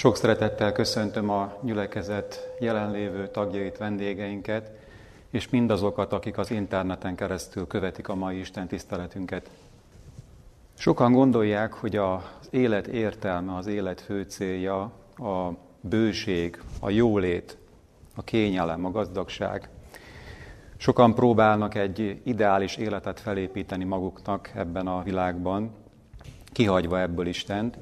Sok 0.00 0.16
szeretettel 0.16 0.72
köszöntöm 0.72 1.30
a 1.30 1.52
gyülekezet 1.62 2.54
jelenlévő 2.60 3.28
tagjait, 3.28 3.76
vendégeinket, 3.76 4.70
és 5.30 5.48
mindazokat, 5.48 6.12
akik 6.12 6.38
az 6.38 6.50
interneten 6.50 7.14
keresztül 7.14 7.66
követik 7.66 8.08
a 8.08 8.14
mai 8.14 8.38
Isten 8.38 8.68
tiszteletünket. 8.68 9.50
Sokan 10.74 11.12
gondolják, 11.12 11.72
hogy 11.72 11.96
az 11.96 12.22
élet 12.50 12.86
értelme, 12.86 13.56
az 13.56 13.66
élet 13.66 14.00
fő 14.00 14.22
célja 14.22 14.80
a 15.16 15.50
bőség, 15.80 16.62
a 16.80 16.90
jólét, 16.90 17.56
a 18.16 18.22
kényelem, 18.22 18.84
a 18.84 18.90
gazdagság. 18.90 19.68
Sokan 20.76 21.14
próbálnak 21.14 21.74
egy 21.74 22.20
ideális 22.24 22.76
életet 22.76 23.20
felépíteni 23.20 23.84
maguknak 23.84 24.50
ebben 24.54 24.86
a 24.86 25.02
világban, 25.02 25.70
kihagyva 26.52 27.00
ebből 27.00 27.26
Istent, 27.26 27.78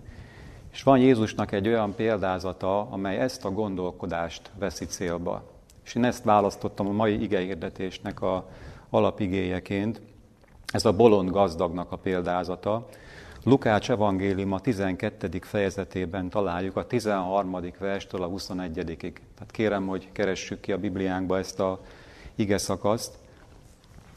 és 0.78 0.84
van 0.84 0.98
Jézusnak 0.98 1.52
egy 1.52 1.68
olyan 1.68 1.94
példázata, 1.94 2.90
amely 2.90 3.18
ezt 3.18 3.44
a 3.44 3.50
gondolkodást 3.50 4.50
veszi 4.58 4.84
célba. 4.84 5.42
És 5.84 5.94
én 5.94 6.04
ezt 6.04 6.24
választottam 6.24 6.86
a 6.86 6.92
mai 6.92 7.22
igehirdetésnek 7.22 8.22
a 8.22 8.48
alapigéjeként. 8.90 10.00
Ez 10.72 10.84
a 10.84 10.92
bolond 10.92 11.30
gazdagnak 11.30 11.92
a 11.92 11.96
példázata. 11.96 12.88
Lukács 13.44 13.90
evangélium 13.90 14.52
a 14.52 14.60
12. 14.60 15.38
fejezetében 15.40 16.28
találjuk 16.28 16.76
a 16.76 16.86
13. 16.86 17.60
verstől 17.78 18.22
a 18.22 18.26
21. 18.26 18.96
Tehát 19.34 19.50
kérem, 19.50 19.86
hogy 19.86 20.08
keressük 20.12 20.60
ki 20.60 20.72
a 20.72 20.78
Bibliánkba 20.78 21.38
ezt 21.38 21.60
a 21.60 21.80
ige 22.34 22.58
szakaszt, 22.58 23.14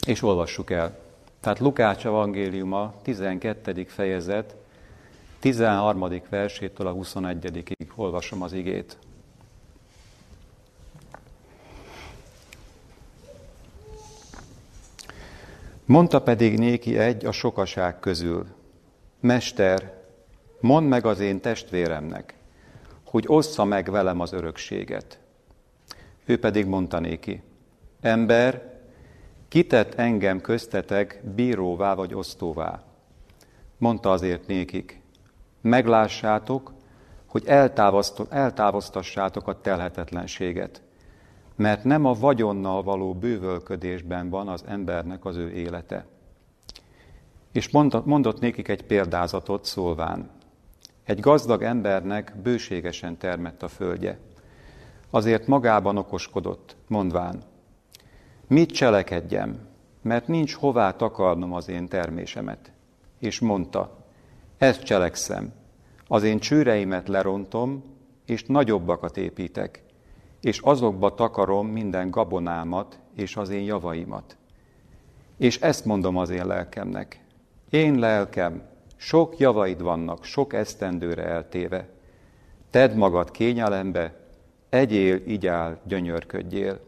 és 0.08 0.22
olvassuk 0.22 0.72
el. 0.72 1.00
Tehát 1.40 1.60
Lukács 1.60 2.06
evangéliuma 2.06 2.94
12. 3.02 3.86
fejezet 3.88 4.56
13. 5.42 6.22
versétől 6.30 6.88
a 6.88 6.92
21. 6.92 7.76
olvasom 7.96 8.42
az 8.42 8.54
igét. 8.54 8.98
Mondta 15.86 16.22
pedig 16.22 16.58
néki 16.58 16.98
egy 16.98 17.26
a 17.26 17.32
sokaság 17.32 18.00
közül, 18.00 18.46
Mester, 19.20 19.94
mondd 20.60 20.88
meg 20.88 21.06
az 21.06 21.20
én 21.20 21.40
testvéremnek, 21.40 22.34
hogy 23.04 23.24
ossza 23.28 23.66
meg 23.66 23.92
velem 23.92 24.20
az 24.20 24.34
örökséget. 24.34 25.20
Ő 26.26 26.40
pedig 26.40 26.66
mondta 26.66 27.00
néki, 27.00 27.42
Ember, 28.02 28.80
kitett 29.48 29.94
engem 29.94 30.42
köztetek 30.42 31.22
bíróvá 31.36 31.94
vagy 31.94 32.14
osztóvá? 32.14 32.84
Mondta 33.78 34.12
azért 34.12 34.48
nékik, 34.48 35.01
meglássátok, 35.62 36.74
hogy 37.26 37.44
eltávoztassátok 38.30 39.48
a 39.48 39.62
telhetetlenséget, 39.62 40.82
mert 41.56 41.84
nem 41.84 42.06
a 42.06 42.14
vagyonnal 42.14 42.84
való 42.84 43.14
bővölködésben 43.14 44.30
van 44.30 44.48
az 44.48 44.64
embernek 44.68 45.26
az 45.26 45.36
ő 45.36 45.52
élete. 45.52 46.06
És 47.52 47.70
mondott, 47.70 48.06
mondott 48.06 48.40
nékik 48.40 48.68
egy 48.68 48.84
példázatot 48.84 49.66
szólván. 49.66 50.30
Egy 51.04 51.20
gazdag 51.20 51.64
embernek 51.64 52.34
bőségesen 52.44 53.18
termett 53.18 53.64
a 53.64 53.68
földje. 53.68 54.20
Azért 55.10 55.48
magában 55.48 55.98
okoskodott, 55.98 56.76
mondván, 56.88 57.42
mit 58.48 58.72
cselekedjem, 58.72 59.60
mert 60.02 60.28
nincs 60.28 60.54
hová 60.54 60.92
takarnom 60.92 61.54
az 61.54 61.70
én 61.70 61.88
termésemet. 61.88 62.72
És 63.20 63.40
mondta, 63.40 64.01
ezt 64.62 64.84
cselekszem. 64.84 65.54
Az 66.08 66.24
én 66.24 66.40
csőreimet 66.40 67.08
lerontom, 67.08 67.84
és 68.26 68.44
nagyobbakat 68.44 69.18
építek, 69.18 69.84
és 70.42 70.60
azokba 70.60 71.16
takarom 71.16 71.68
minden 71.68 72.10
gabonámat 72.10 73.00
és 73.16 73.36
az 73.36 73.50
én 73.50 73.64
javaimat. 73.64 74.38
És 75.38 75.60
ezt 75.60 75.86
mondom 75.86 76.18
az 76.18 76.30
én 76.30 76.46
lelkemnek. 76.46 77.24
Én 77.70 78.00
lelkem, 78.00 78.62
sok 78.96 79.38
javaid 79.38 79.82
vannak, 79.82 80.24
sok 80.24 80.54
esztendőre 80.54 81.24
eltéve. 81.24 81.90
Tedd 82.70 82.96
magad 82.96 83.32
kényelembe, 83.32 84.14
egyél, 84.70 85.22
igyál, 85.26 85.80
gyönyörködjél. 85.84 86.80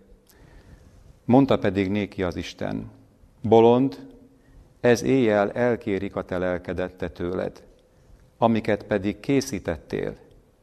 Mondta 1.26 1.58
pedig 1.58 1.90
néki 1.90 2.24
az 2.24 2.36
Isten, 2.36 2.92
bolond, 3.42 4.13
ez 4.84 5.04
éjjel 5.04 5.52
elkérik 5.52 6.16
a 6.16 6.24
te 6.24 6.38
lelkedette 6.38 7.10
tőled, 7.10 7.64
amiket 8.38 8.84
pedig 8.84 9.20
készítettél, 9.20 10.16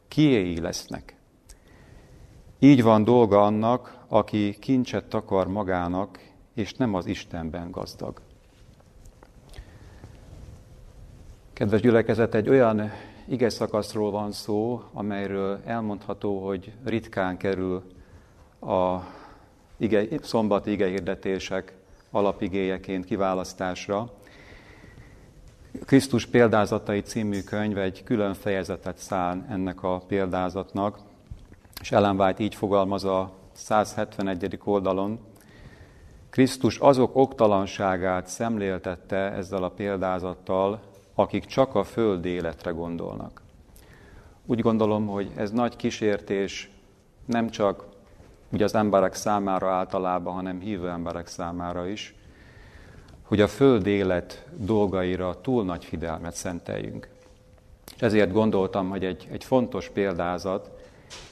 kiéi 0.08 0.60
lesznek. 0.60 1.14
Így 2.58 2.82
van 2.82 3.04
dolga 3.04 3.42
annak, 3.42 3.98
aki 4.08 4.56
kincset 4.58 5.04
takar 5.04 5.48
magának, 5.48 6.19
és 6.54 6.75
nem 6.75 6.94
az 6.94 7.06
Istenben 7.06 7.70
gazdag. 7.70 8.20
Kedves 11.52 11.81
gyülekezet, 11.81 12.34
egy 12.34 12.48
olyan 12.48 12.91
ige 13.28 13.48
szakaszról 13.48 14.10
van 14.10 14.32
szó, 14.32 14.82
amelyről 14.92 15.60
elmondható, 15.64 16.47
hogy 16.47 16.72
ritkán 16.84 17.37
kerül 17.37 17.82
a 18.60 18.98
ige, 19.76 20.06
szombati 20.22 20.70
igehirdetések 20.70 21.80
alapigéjeként 22.10 23.04
kiválasztásra. 23.04 24.10
Krisztus 25.84 26.26
példázatai 26.26 27.00
című 27.00 27.43
könyv 27.43 27.78
egy 27.78 28.03
külön 28.03 28.34
fejezetet 28.34 28.98
szán 28.98 29.47
ennek 29.50 29.82
a 29.82 30.03
példázatnak, 30.09 30.99
és 31.81 31.93
Ellen 31.93 32.20
White 32.20 32.43
így 32.43 32.54
fogalmaz 32.54 33.04
a 33.04 33.32
171. 33.53 34.59
oldalon, 34.65 35.19
Krisztus 36.31 36.78
azok 36.78 37.16
oktalanságát 37.16 38.26
szemléltette 38.26 39.16
ezzel 39.16 39.62
a 39.62 39.69
példázattal, 39.69 40.81
akik 41.15 41.44
csak 41.44 41.75
a 41.75 41.84
föld 41.84 42.25
életre 42.25 42.70
gondolnak. 42.70 43.43
Úgy 44.47 44.60
gondolom, 44.60 45.06
hogy 45.06 45.31
ez 45.37 45.50
nagy 45.50 45.76
kísértés 45.76 46.70
nem 47.25 47.49
csak 47.49 47.84
ugye 48.53 48.65
az 48.65 48.75
emberek 48.75 49.15
számára 49.15 49.71
általában, 49.71 50.34
hanem 50.34 50.61
hívő 50.61 50.88
emberek 50.88 51.27
számára 51.27 51.87
is, 51.87 52.15
hogy 53.22 53.41
a 53.41 53.49
föld 53.49 53.87
élet 53.87 54.47
dolgaira 54.56 55.41
túl 55.41 55.65
nagy 55.65 55.84
figyelmet 55.84 56.34
szenteljünk. 56.34 57.09
És 57.94 58.03
ezért 58.03 58.33
gondoltam, 58.33 58.88
hogy 58.88 59.05
egy, 59.05 59.28
egy 59.31 59.44
fontos 59.44 59.88
példázat, 59.88 60.71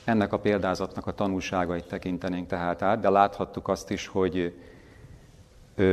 ennek 0.04 0.32
a 0.32 0.38
példázatnak 0.38 1.06
a 1.06 1.12
tanulságait 1.14 1.88
tekintenénk 1.88 2.46
tehát 2.48 2.82
át, 2.82 3.00
de 3.00 3.08
láthattuk 3.08 3.68
azt 3.68 3.90
is, 3.90 4.06
hogy 4.06 4.54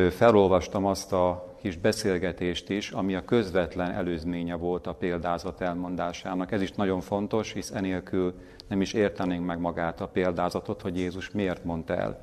felolvastam 0.09 0.85
azt 0.85 1.13
a 1.13 1.55
kis 1.61 1.77
beszélgetést 1.77 2.69
is, 2.69 2.91
ami 2.91 3.15
a 3.15 3.25
közvetlen 3.25 3.91
előzménye 3.91 4.55
volt 4.55 4.87
a 4.87 4.93
példázat 4.93 5.61
elmondásának. 5.61 6.51
Ez 6.51 6.61
is 6.61 6.71
nagyon 6.71 7.01
fontos, 7.01 7.51
hisz 7.51 7.71
enélkül 7.71 8.33
nem 8.67 8.81
is 8.81 8.93
értenénk 8.93 9.45
meg 9.45 9.59
magát 9.59 10.01
a 10.01 10.07
példázatot, 10.07 10.81
hogy 10.81 10.97
Jézus 10.97 11.31
miért 11.31 11.63
mondta 11.63 11.95
el. 11.95 12.19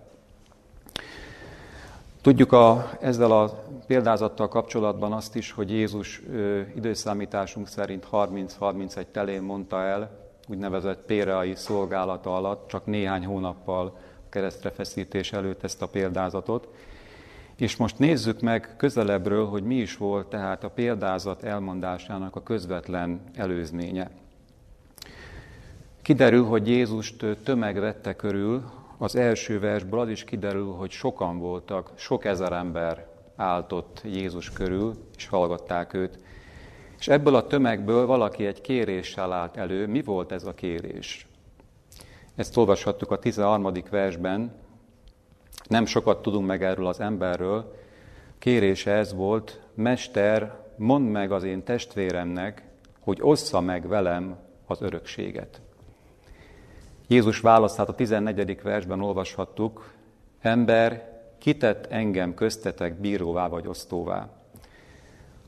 Tudjuk 2.20 2.52
a, 2.52 2.90
ezzel 3.00 3.32
a 3.32 3.64
példázattal 3.86 4.48
kapcsolatban 4.48 5.12
azt 5.12 5.36
is, 5.36 5.50
hogy 5.50 5.70
Jézus 5.70 6.22
ö, 6.32 6.60
időszámításunk 6.74 7.68
szerint 7.68 8.06
30-31 8.12 9.04
telén 9.12 9.42
mondta 9.42 9.82
el, 9.82 10.10
úgynevezett 10.48 11.04
péreai 11.06 11.54
szolgálata 11.54 12.36
alatt, 12.36 12.68
csak 12.68 12.86
néhány 12.86 13.24
hónappal 13.24 13.96
keresztre 14.28 14.70
feszítés 14.70 15.32
előtt 15.32 15.64
ezt 15.64 15.82
a 15.82 15.86
példázatot. 15.86 16.68
És 17.56 17.76
most 17.76 17.98
nézzük 17.98 18.40
meg 18.40 18.74
közelebbről, 18.76 19.46
hogy 19.46 19.62
mi 19.62 19.74
is 19.74 19.96
volt 19.96 20.26
tehát 20.26 20.64
a 20.64 20.70
példázat 20.70 21.42
elmondásának 21.42 22.36
a 22.36 22.42
közvetlen 22.42 23.20
előzménye. 23.34 24.10
Kiderül, 26.02 26.44
hogy 26.44 26.69
Jézust 26.69 27.26
tömeg 27.44 27.81
vette 27.81 28.16
körül, 28.16 28.62
az 28.99 29.16
első 29.16 29.60
versből 29.60 30.00
az 30.00 30.08
is 30.08 30.25
kiderül, 30.25 30.72
hogy 30.72 30.90
sokan 30.90 31.38
voltak, 31.38 31.90
sok 31.94 32.25
ezer 32.25 32.52
ember 32.52 33.06
áltott 33.37 34.02
Jézus 34.04 34.50
körül, 34.50 34.94
és 35.16 35.26
hallgatták 35.26 35.94
őt. 35.94 36.19
És 36.99 37.08
ebből 37.08 37.34
a 37.34 37.46
tömegből 37.46 38.06
valaki 38.06 38.46
egy 38.46 38.60
kéréssel 38.60 39.32
állt 39.32 39.56
elő. 39.56 39.87
Mi 39.87 40.02
volt 40.02 40.32
ez 40.32 40.44
a 40.44 40.54
kérés? 40.54 41.26
Ezt 42.34 42.56
olvashattuk 42.56 43.10
a 43.10 43.19
13. 43.19 43.72
versben. 43.90 44.52
Nem 45.69 45.87
sokat 45.87 46.23
tudunk 46.23 46.47
meg 46.47 46.62
erről 46.62 46.87
az 46.87 47.00
emberről. 47.00 47.75
Kérése 48.38 48.93
ez 48.93 49.14
volt, 49.14 49.61
Mester, 49.75 50.61
mondd 50.76 51.05
meg 51.05 51.32
az 51.32 51.44
én 51.44 51.64
testvéremnek, 51.64 52.64
hogy 53.00 53.19
ossza 53.20 53.61
meg 53.61 53.88
velem 53.88 54.37
az 54.67 54.82
örökséget. 54.82 55.61
Jézus 57.06 57.41
válaszát 57.41 57.88
a 57.88 57.94
14. 57.94 58.62
versben 58.62 59.00
olvashattuk, 59.00 59.93
ember, 60.41 61.20
kitett 61.38 61.87
engem 61.87 62.35
köztetek 62.35 63.00
bíróvá 63.00 63.49
vagy 63.49 63.67
osztóvá. 63.67 64.29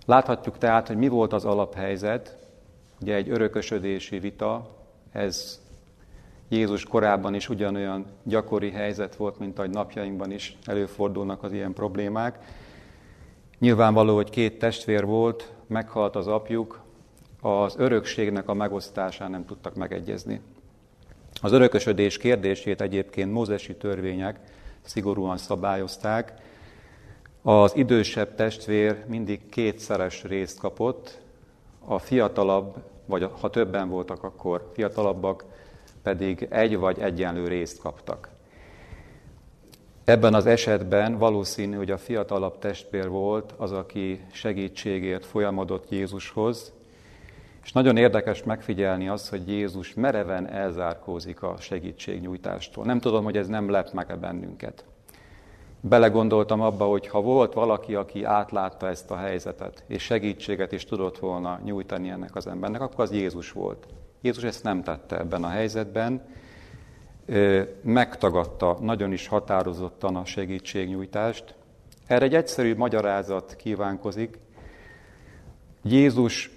Láthatjuk 0.06 0.58
tehát, 0.58 0.86
hogy 0.86 0.96
mi 0.96 1.08
volt 1.08 1.32
az 1.32 1.44
alaphelyzet, 1.44 2.36
ugye 3.00 3.14
egy 3.14 3.30
örökösödési 3.30 4.18
vita, 4.18 4.68
Ez 5.12 5.60
Jézus 6.48 6.84
korában 6.84 7.34
is 7.34 7.48
ugyanolyan 7.48 8.06
gyakori 8.22 8.70
helyzet 8.70 9.16
volt, 9.16 9.38
mint 9.38 9.58
ahogy 9.58 9.70
napjainkban 9.70 10.30
is 10.30 10.56
előfordulnak 10.64 11.42
az 11.42 11.52
ilyen 11.52 11.72
problémák. 11.72 12.38
Nyilvánvaló, 13.58 14.14
hogy 14.14 14.30
két 14.30 14.58
testvér 14.58 15.04
volt, 15.04 15.52
meghalt 15.66 16.16
az 16.16 16.26
apjuk, 16.26 16.80
az 17.40 17.74
örökségnek 17.78 18.48
a 18.48 18.54
megosztásán 18.54 19.30
nem 19.30 19.44
tudtak 19.44 19.74
megegyezni. 19.74 20.40
Az 21.42 21.52
örökösödés 21.52 22.18
kérdését 22.18 22.80
egyébként 22.80 23.32
mózesi 23.32 23.76
törvények 23.76 24.40
szigorúan 24.82 25.36
szabályozták. 25.36 26.34
Az 27.42 27.76
idősebb 27.76 28.34
testvér 28.34 29.04
mindig 29.06 29.48
kétszeres 29.48 30.22
részt 30.22 30.58
kapott, 30.58 31.22
a 31.86 31.98
fiatalabb, 31.98 32.76
vagy 33.06 33.28
ha 33.40 33.50
többen 33.50 33.88
voltak, 33.88 34.22
akkor 34.22 34.70
fiatalabbak, 34.74 35.44
pedig 36.04 36.46
egy 36.50 36.76
vagy 36.76 36.98
egyenlő 36.98 37.46
részt 37.46 37.80
kaptak. 37.80 38.28
Ebben 40.04 40.34
az 40.34 40.46
esetben 40.46 41.18
valószínű, 41.18 41.76
hogy 41.76 41.90
a 41.90 41.98
fiatalabb 41.98 42.58
testvér 42.58 43.08
volt 43.08 43.54
az, 43.56 43.72
aki 43.72 44.20
segítségért 44.32 45.26
folyamodott 45.26 45.90
Jézushoz, 45.90 46.72
és 47.62 47.72
nagyon 47.72 47.96
érdekes 47.96 48.42
megfigyelni 48.42 49.08
azt, 49.08 49.28
hogy 49.28 49.48
Jézus 49.48 49.94
mereven 49.94 50.48
elzárkózik 50.48 51.42
a 51.42 51.56
segítségnyújtástól. 51.58 52.84
Nem 52.84 53.00
tudom, 53.00 53.24
hogy 53.24 53.36
ez 53.36 53.48
nem 53.48 53.70
lep 53.70 53.92
meg-e 53.92 54.16
bennünket. 54.16 54.84
Belegondoltam 55.80 56.60
abba, 56.60 56.84
hogy 56.84 57.06
ha 57.06 57.20
volt 57.20 57.52
valaki, 57.52 57.94
aki 57.94 58.24
átlátta 58.24 58.88
ezt 58.88 59.10
a 59.10 59.16
helyzetet, 59.16 59.84
és 59.86 60.02
segítséget 60.02 60.72
is 60.72 60.84
tudott 60.84 61.18
volna 61.18 61.60
nyújtani 61.64 62.08
ennek 62.08 62.36
az 62.36 62.46
embernek, 62.46 62.80
akkor 62.80 63.04
az 63.04 63.12
Jézus 63.12 63.52
volt. 63.52 63.86
Jézus 64.24 64.42
ezt 64.42 64.62
nem 64.62 64.82
tette 64.82 65.18
ebben 65.18 65.44
a 65.44 65.48
helyzetben, 65.48 66.22
megtagadta 67.82 68.78
nagyon 68.80 69.12
is 69.12 69.26
határozottan 69.26 70.16
a 70.16 70.24
segítségnyújtást. 70.24 71.54
Erre 72.06 72.24
egy 72.24 72.34
egyszerű 72.34 72.74
magyarázat 72.76 73.56
kívánkozik. 73.56 74.38
Jézus 75.82 76.50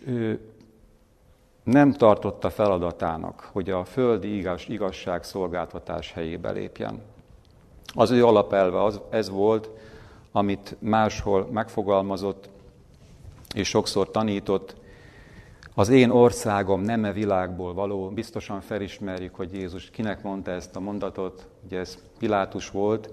nem 1.64 1.94
tartotta 1.94 2.50
feladatának, 2.50 3.50
hogy 3.52 3.70
a 3.70 3.86
földi 3.86 4.38
igaz, 4.38 4.64
igazság 4.68 5.24
szolgáltatás 5.24 6.14
helyébe 6.14 6.52
lépjen. 6.52 7.02
Az 7.94 8.12
ő 8.12 8.26
alapelve 8.26 8.84
az, 8.84 9.02
ez 9.10 9.30
volt, 9.30 9.70
amit 10.32 10.76
máshol 10.80 11.48
megfogalmazott, 11.52 12.50
és 13.56 13.68
sokszor 13.68 14.12
tanított, 14.12 14.76
az 15.80 15.90
én 15.90 16.10
országom 16.10 16.82
nem 16.82 17.06
e 17.06 17.12
világból 17.12 17.74
való, 17.74 18.10
biztosan 18.10 18.62
felismerjük, 18.62 19.36
hogy 19.36 19.54
Jézus 19.54 19.90
kinek 19.90 20.24
mondta 20.24 20.52
ezt 20.52 20.76
a 20.76 20.80
mondatot, 20.80 21.48
ugye 21.66 21.80
ez 21.80 21.98
Pilátus 22.20 22.70
volt, 22.70 23.10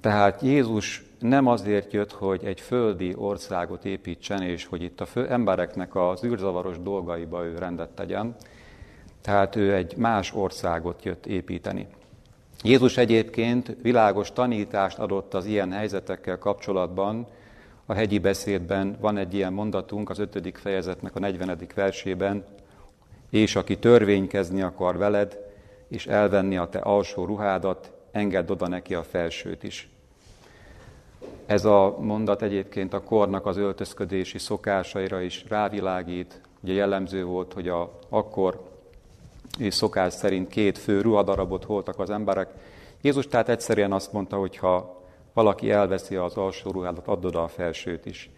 tehát 0.00 0.42
Jézus 0.42 1.04
nem 1.18 1.46
azért 1.46 1.92
jött, 1.92 2.12
hogy 2.12 2.44
egy 2.44 2.60
földi 2.60 3.14
országot 3.16 3.84
építsen, 3.84 4.42
és 4.42 4.66
hogy 4.66 4.82
itt 4.82 5.00
a 5.00 5.06
fő 5.06 5.28
embereknek 5.28 5.94
az 5.94 6.24
űrzavaros 6.24 6.82
dolgaiba 6.82 7.44
ő 7.44 7.58
rendet 7.58 7.90
tegyen, 7.90 8.34
tehát 9.20 9.56
ő 9.56 9.74
egy 9.74 9.96
más 9.96 10.34
országot 10.34 11.04
jött 11.04 11.26
építeni. 11.26 11.86
Jézus 12.62 12.96
egyébként 12.96 13.76
világos 13.82 14.32
tanítást 14.32 14.98
adott 14.98 15.34
az 15.34 15.46
ilyen 15.46 15.72
helyzetekkel 15.72 16.38
kapcsolatban, 16.38 17.26
a 17.90 17.94
hegyi 17.94 18.18
beszédben 18.18 18.96
van 19.00 19.16
egy 19.16 19.34
ilyen 19.34 19.52
mondatunk 19.52 20.10
az 20.10 20.18
ötödik 20.18 20.56
fejezetnek 20.56 21.16
a 21.16 21.18
40. 21.18 21.58
versében, 21.74 22.44
és 23.30 23.56
aki 23.56 23.78
törvénykezni 23.78 24.62
akar 24.62 24.96
veled, 24.96 25.38
és 25.88 26.06
elvenni 26.06 26.56
a 26.56 26.68
te 26.68 26.78
alsó 26.78 27.24
ruhádat, 27.24 27.92
engedd 28.10 28.50
oda 28.50 28.68
neki 28.68 28.94
a 28.94 29.02
felsőt 29.02 29.62
is. 29.62 29.88
Ez 31.46 31.64
a 31.64 31.96
mondat 32.00 32.42
egyébként 32.42 32.92
a 32.92 33.02
kornak 33.02 33.46
az 33.46 33.56
öltözködési 33.56 34.38
szokásaira 34.38 35.20
is 35.20 35.44
rávilágít. 35.48 36.40
Ugye 36.60 36.72
jellemző 36.72 37.24
volt, 37.24 37.52
hogy 37.52 37.68
a, 37.68 37.98
akkor 38.08 38.70
és 39.58 39.74
szokás 39.74 40.12
szerint 40.12 40.48
két 40.48 40.78
fő 40.78 41.00
ruhadarabot 41.00 41.64
voltak 41.64 41.98
az 41.98 42.10
emberek. 42.10 42.50
Jézus 43.00 43.26
tehát 43.26 43.48
egyszerűen 43.48 43.92
azt 43.92 44.12
mondta, 44.12 44.36
hogy 44.36 44.56
ha 44.56 44.97
valaki 45.38 45.70
elveszi 45.70 46.16
az 46.16 46.36
alsó 46.36 46.70
ruhádat, 46.70 47.06
add 47.06 47.24
oda 47.24 47.42
a 47.42 47.48
felsőt 47.48 48.06
is. 48.06 48.30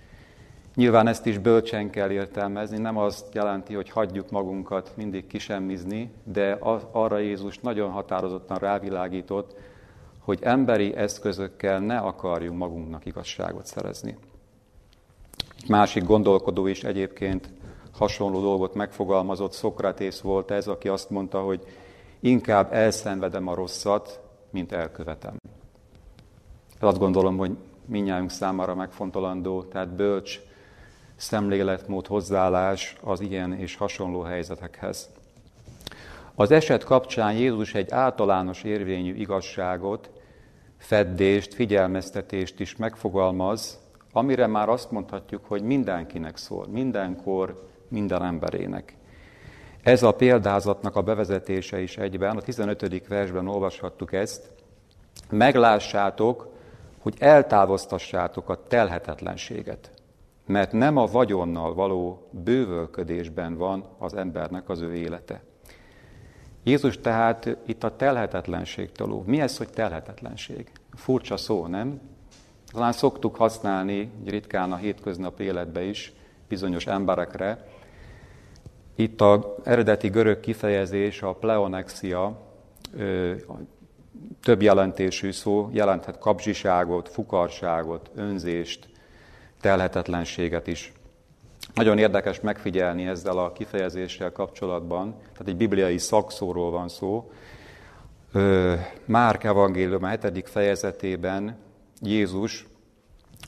Nyilván 0.74 1.06
ezt 1.06 1.26
is 1.26 1.38
bölcsen 1.38 1.90
kell 1.90 2.10
értelmezni, 2.10 2.78
nem 2.78 2.96
azt 2.96 3.34
jelenti, 3.34 3.74
hogy 3.74 3.90
hagyjuk 3.90 4.30
magunkat 4.30 4.92
mindig 4.96 5.26
kisemmizni, 5.26 6.12
de 6.24 6.58
arra 6.92 7.18
Jézus 7.18 7.58
nagyon 7.58 7.90
határozottan 7.90 8.58
rávilágított, 8.58 9.56
hogy 10.18 10.38
emberi 10.42 10.94
eszközökkel 10.96 11.78
ne 11.78 11.98
akarjunk 11.98 12.58
magunknak 12.58 13.06
igazságot 13.06 13.66
szerezni. 13.66 14.16
Másik 15.68 16.04
gondolkodó 16.04 16.66
is 16.66 16.84
egyébként 16.84 17.50
hasonló 17.92 18.40
dolgot 18.40 18.74
megfogalmazott, 18.74 19.52
Szokratész 19.52 20.20
volt 20.20 20.50
ez, 20.50 20.66
aki 20.66 20.88
azt 20.88 21.10
mondta, 21.10 21.40
hogy 21.40 21.64
inkább 22.20 22.72
elszenvedem 22.72 23.46
a 23.46 23.54
rosszat, 23.54 24.20
mint 24.50 24.72
elkövetem. 24.72 25.36
Azt 26.80 26.98
gondolom, 26.98 27.36
hogy 27.36 27.56
minnyájunk 27.86 28.30
számára 28.30 28.74
megfontolandó, 28.74 29.62
tehát 29.62 29.94
bölcs 29.94 30.40
szemléletmód, 31.16 32.06
hozzáállás 32.06 32.96
az 33.00 33.20
ilyen 33.20 33.52
és 33.52 33.76
hasonló 33.76 34.20
helyzetekhez. 34.20 35.08
Az 36.34 36.50
eset 36.50 36.84
kapcsán 36.84 37.32
Jézus 37.32 37.74
egy 37.74 37.90
általános 37.90 38.62
érvényű 38.62 39.14
igazságot, 39.14 40.10
feddést, 40.78 41.54
figyelmeztetést 41.54 42.60
is 42.60 42.76
megfogalmaz, 42.76 43.78
amire 44.12 44.46
már 44.46 44.68
azt 44.68 44.90
mondhatjuk, 44.90 45.44
hogy 45.44 45.62
mindenkinek 45.62 46.36
szól, 46.36 46.66
mindenkor, 46.66 47.68
minden 47.88 48.24
emberének. 48.24 48.96
Ez 49.82 50.02
a 50.02 50.12
példázatnak 50.12 50.96
a 50.96 51.02
bevezetése 51.02 51.80
is 51.80 51.96
egyben, 51.96 52.36
a 52.36 52.40
15. 52.40 53.08
versben 53.08 53.48
olvashattuk 53.48 54.12
ezt. 54.12 54.50
Meglássátok, 55.30 56.58
hogy 57.00 57.14
eltávoztassátok 57.18 58.48
a 58.48 58.66
telhetetlenséget, 58.68 59.90
mert 60.46 60.72
nem 60.72 60.96
a 60.96 61.06
vagyonnal 61.06 61.74
való 61.74 62.28
bővölködésben 62.30 63.56
van 63.56 63.84
az 63.98 64.14
embernek 64.14 64.68
az 64.68 64.80
ő 64.80 64.94
élete. 64.94 65.42
Jézus 66.62 66.98
tehát 66.98 67.56
itt 67.66 67.84
a 67.84 67.96
telhetetlenség 67.96 68.92
taló. 68.92 69.22
Mi 69.26 69.40
ez, 69.40 69.56
hogy 69.56 69.68
telhetetlenség? 69.70 70.70
Furcsa 70.94 71.36
szó, 71.36 71.66
nem? 71.66 72.00
Talán 72.72 72.92
szoktuk 72.92 73.36
használni 73.36 74.12
ritkán 74.24 74.72
a 74.72 74.76
hétköznap 74.76 75.40
életbe 75.40 75.82
is 75.82 76.12
bizonyos 76.48 76.86
emberekre. 76.86 77.66
Itt 78.94 79.20
a 79.20 79.54
eredeti 79.64 80.08
görög 80.08 80.40
kifejezés, 80.40 81.22
a 81.22 81.34
pleonexia, 81.34 82.40
több 84.42 84.62
jelentésű 84.62 85.30
szó, 85.30 85.68
jelenthet 85.72 86.18
kapzsiságot, 86.18 87.08
fukarságot, 87.08 88.10
önzést, 88.14 88.88
telhetetlenséget 89.60 90.66
is. 90.66 90.92
Nagyon 91.74 91.98
érdekes 91.98 92.40
megfigyelni 92.40 93.06
ezzel 93.06 93.38
a 93.38 93.52
kifejezéssel 93.52 94.32
kapcsolatban, 94.32 95.14
tehát 95.32 95.48
egy 95.48 95.56
bibliai 95.56 95.98
szakszóról 95.98 96.70
van 96.70 96.88
szó. 96.88 97.30
Márk 99.04 99.44
evangélium 99.44 100.08
7. 100.08 100.48
fejezetében 100.48 101.56
Jézus 102.00 102.66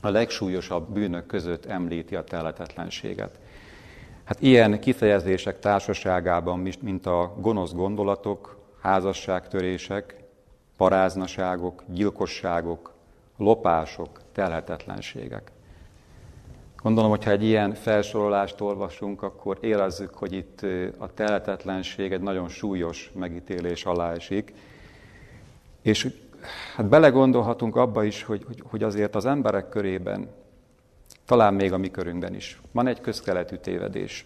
a 0.01 0.09
legsúlyosabb 0.09 0.89
bűnök 0.93 1.25
között 1.25 1.65
említi 1.65 2.15
a 2.15 2.23
telhetetlenséget. 2.23 3.39
Hát 4.23 4.41
ilyen 4.41 4.79
kifejezések 4.79 5.59
társaságában, 5.59 6.69
mint 6.81 7.05
a 7.05 7.35
gonosz 7.39 7.73
gondolatok, 7.73 8.57
házasságtörések, 8.81 10.22
paráznaságok, 10.77 11.83
gyilkosságok, 11.87 12.93
lopások, 13.37 14.19
telhetetlenségek. 14.31 15.51
Gondolom, 16.83 17.09
hogyha 17.09 17.31
egy 17.31 17.43
ilyen 17.43 17.73
felsorolást 17.73 18.61
olvasunk, 18.61 19.21
akkor 19.21 19.57
érezzük, 19.61 20.13
hogy 20.13 20.33
itt 20.33 20.61
a 20.97 21.13
telhetetlenség 21.13 22.11
egy 22.11 22.21
nagyon 22.21 22.47
súlyos 22.47 23.11
megítélés 23.15 23.85
alá 23.85 24.11
esik. 24.11 24.53
És 25.81 26.07
hát 26.75 26.85
belegondolhatunk 26.85 27.75
abba 27.75 28.03
is, 28.03 28.23
hogy, 28.23 28.45
hogy, 28.63 28.83
azért 28.83 29.15
az 29.15 29.25
emberek 29.25 29.69
körében, 29.69 30.29
talán 31.25 31.53
még 31.53 31.73
a 31.73 31.77
mi 31.77 31.91
körünkben 31.91 32.35
is, 32.35 32.61
van 32.71 32.87
egy 32.87 33.01
közkeletű 33.01 33.55
tévedés, 33.55 34.25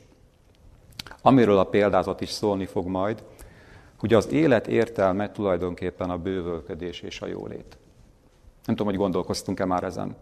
amiről 1.22 1.58
a 1.58 1.64
példázat 1.64 2.22
is 2.22 2.30
szólni 2.30 2.66
fog 2.66 2.88
majd, 2.88 3.24
hogy 4.00 4.14
az 4.14 4.32
élet 4.32 4.68
értelme 4.68 5.32
tulajdonképpen 5.32 6.10
a 6.10 6.18
bővölködés 6.18 7.02
és 7.02 7.22
a 7.22 7.28
jólét. 7.28 7.78
Nem 8.66 8.76
tudom, 8.76 8.88
hogy 8.88 9.02
gondolkoztunk-e 9.02 9.66
már 9.66 9.84
ezen. 9.84 10.16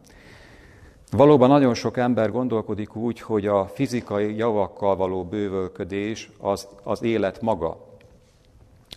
Valóban 1.12 1.50
nagyon 1.50 1.74
sok 1.74 1.98
ember 1.98 2.32
gondolkodik 2.32 2.96
úgy, 2.96 3.22
hogy 3.22 3.48
a 3.48 3.66
fizikai 3.66 4.36
javakkal 4.36 4.96
való 4.96 5.24
bővölködés 5.24 6.32
az, 6.40 6.68
az 6.84 7.04
élet 7.04 7.42
maga. 7.42 7.78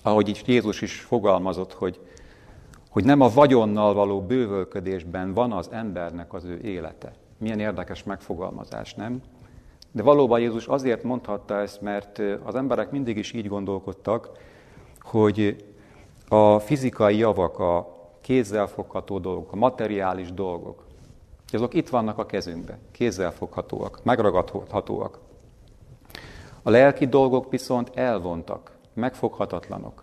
ahogy 0.03 0.29
itt 0.29 0.47
Jézus 0.47 0.81
is 0.81 1.01
fogalmazott, 1.01 1.73
hogy, 1.73 2.01
hogy 2.91 3.05
nem 3.05 3.21
a 3.21 3.29
vagyonnal 3.29 3.95
való 3.95 4.23
bővölködésben 4.23 5.35
van 5.35 5.53
az 5.53 5.69
embernek 5.73 6.33
az 6.33 6.45
ő 6.45 6.61
élete. 6.61 7.13
Milyen 7.39 7.59
érdekes 7.59 8.05
megfogalmazás, 8.05 8.95
nem? 8.95 9.23
De 9.93 10.03
valóban 10.03 10.41
Jézus 10.41 10.67
azért 10.67 11.03
mondhatta 11.03 11.61
ezt, 11.61 11.81
mert 11.81 12.23
az 12.43 12.55
emberek 12.55 12.91
mindig 12.91 13.17
is 13.17 13.33
így 13.33 13.49
gondolkodtak, 13.49 14.31
hogy 15.11 15.65
a 16.29 16.59
fizikai 16.59 17.17
javak, 17.17 17.59
a 17.59 17.97
kézzelfogható 18.21 19.19
dolgok, 19.19 19.53
a 19.53 19.57
materiális 19.57 20.33
dolgok, 20.33 20.87
azok 21.53 21.75
itt 21.75 21.89
vannak 21.89 22.19
a 22.19 22.27
kezünkben, 22.27 22.79
kézzelfoghatóak, 22.91 24.01
megragadhatóak. 24.03 25.19
A 26.63 26.71
lelki 26.71 27.07
dolgok 27.07 27.51
viszont 27.51 27.91
elvontak, 27.95 28.77
megfoghatatlanok. 28.93 30.03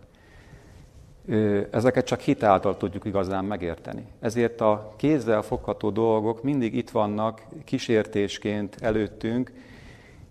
Ezeket 1.72 2.06
csak 2.06 2.20
hitáltal 2.20 2.78
tudjuk 2.78 3.06
igazán 3.06 3.46
megérteni. 3.46 4.08
Ezért 4.20 4.62
a 4.62 4.94
kézzel 4.96 5.42
fogható 5.42 5.90
dolgok 5.90 6.44
mindig 6.44 6.76
itt 6.76 6.90
vannak 6.90 7.42
kísértésként 7.64 8.76
előttünk, 8.82 9.52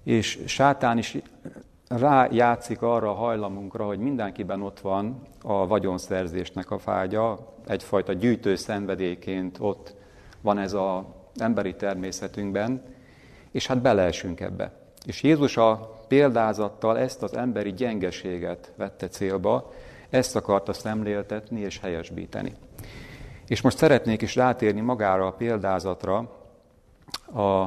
és 0.03 0.43
sátán 0.47 0.99
is 0.99 1.17
rájátszik 1.89 2.83
arra 2.83 3.11
a 3.11 3.15
hajlamunkra, 3.15 3.87
hogy 3.87 3.99
mindenkiben 3.99 4.63
ott 4.63 4.81
van 4.81 5.23
a 5.43 5.67
vagyonszerzésnek 5.67 6.71
a 6.71 6.79
fágya, 6.79 7.55
egyfajta 7.67 8.13
gyűjtő 8.13 8.57
szenvedélyként 8.57 9.57
ott 9.61 9.95
van 10.41 10.59
ez 10.59 10.73
az 10.73 11.03
emberi 11.37 11.75
természetünkben, 11.75 12.83
és 13.51 13.67
hát 13.67 13.83
beleesünk 13.83 14.41
ebbe. 14.41 14.73
És 15.07 15.23
Jézus 15.23 15.57
a 15.57 15.99
példázattal 16.09 16.99
ezt 16.99 17.23
az 17.23 17.37
emberi 17.37 17.73
gyengeséget 17.73 18.73
vette 18.77 19.09
célba, 19.09 19.73
ezt 20.11 20.37
akarta 20.37 20.73
szemléltetni 20.73 21.61
és 21.61 21.79
helyesbíteni. 21.81 22.55
És 23.47 23.61
most 23.61 23.77
szeretnék 23.77 24.23
is 24.23 24.35
rátérni 24.35 24.81
magára 24.81 25.27
a 25.27 25.33
példázatra, 25.33 26.17
a, 27.35 27.65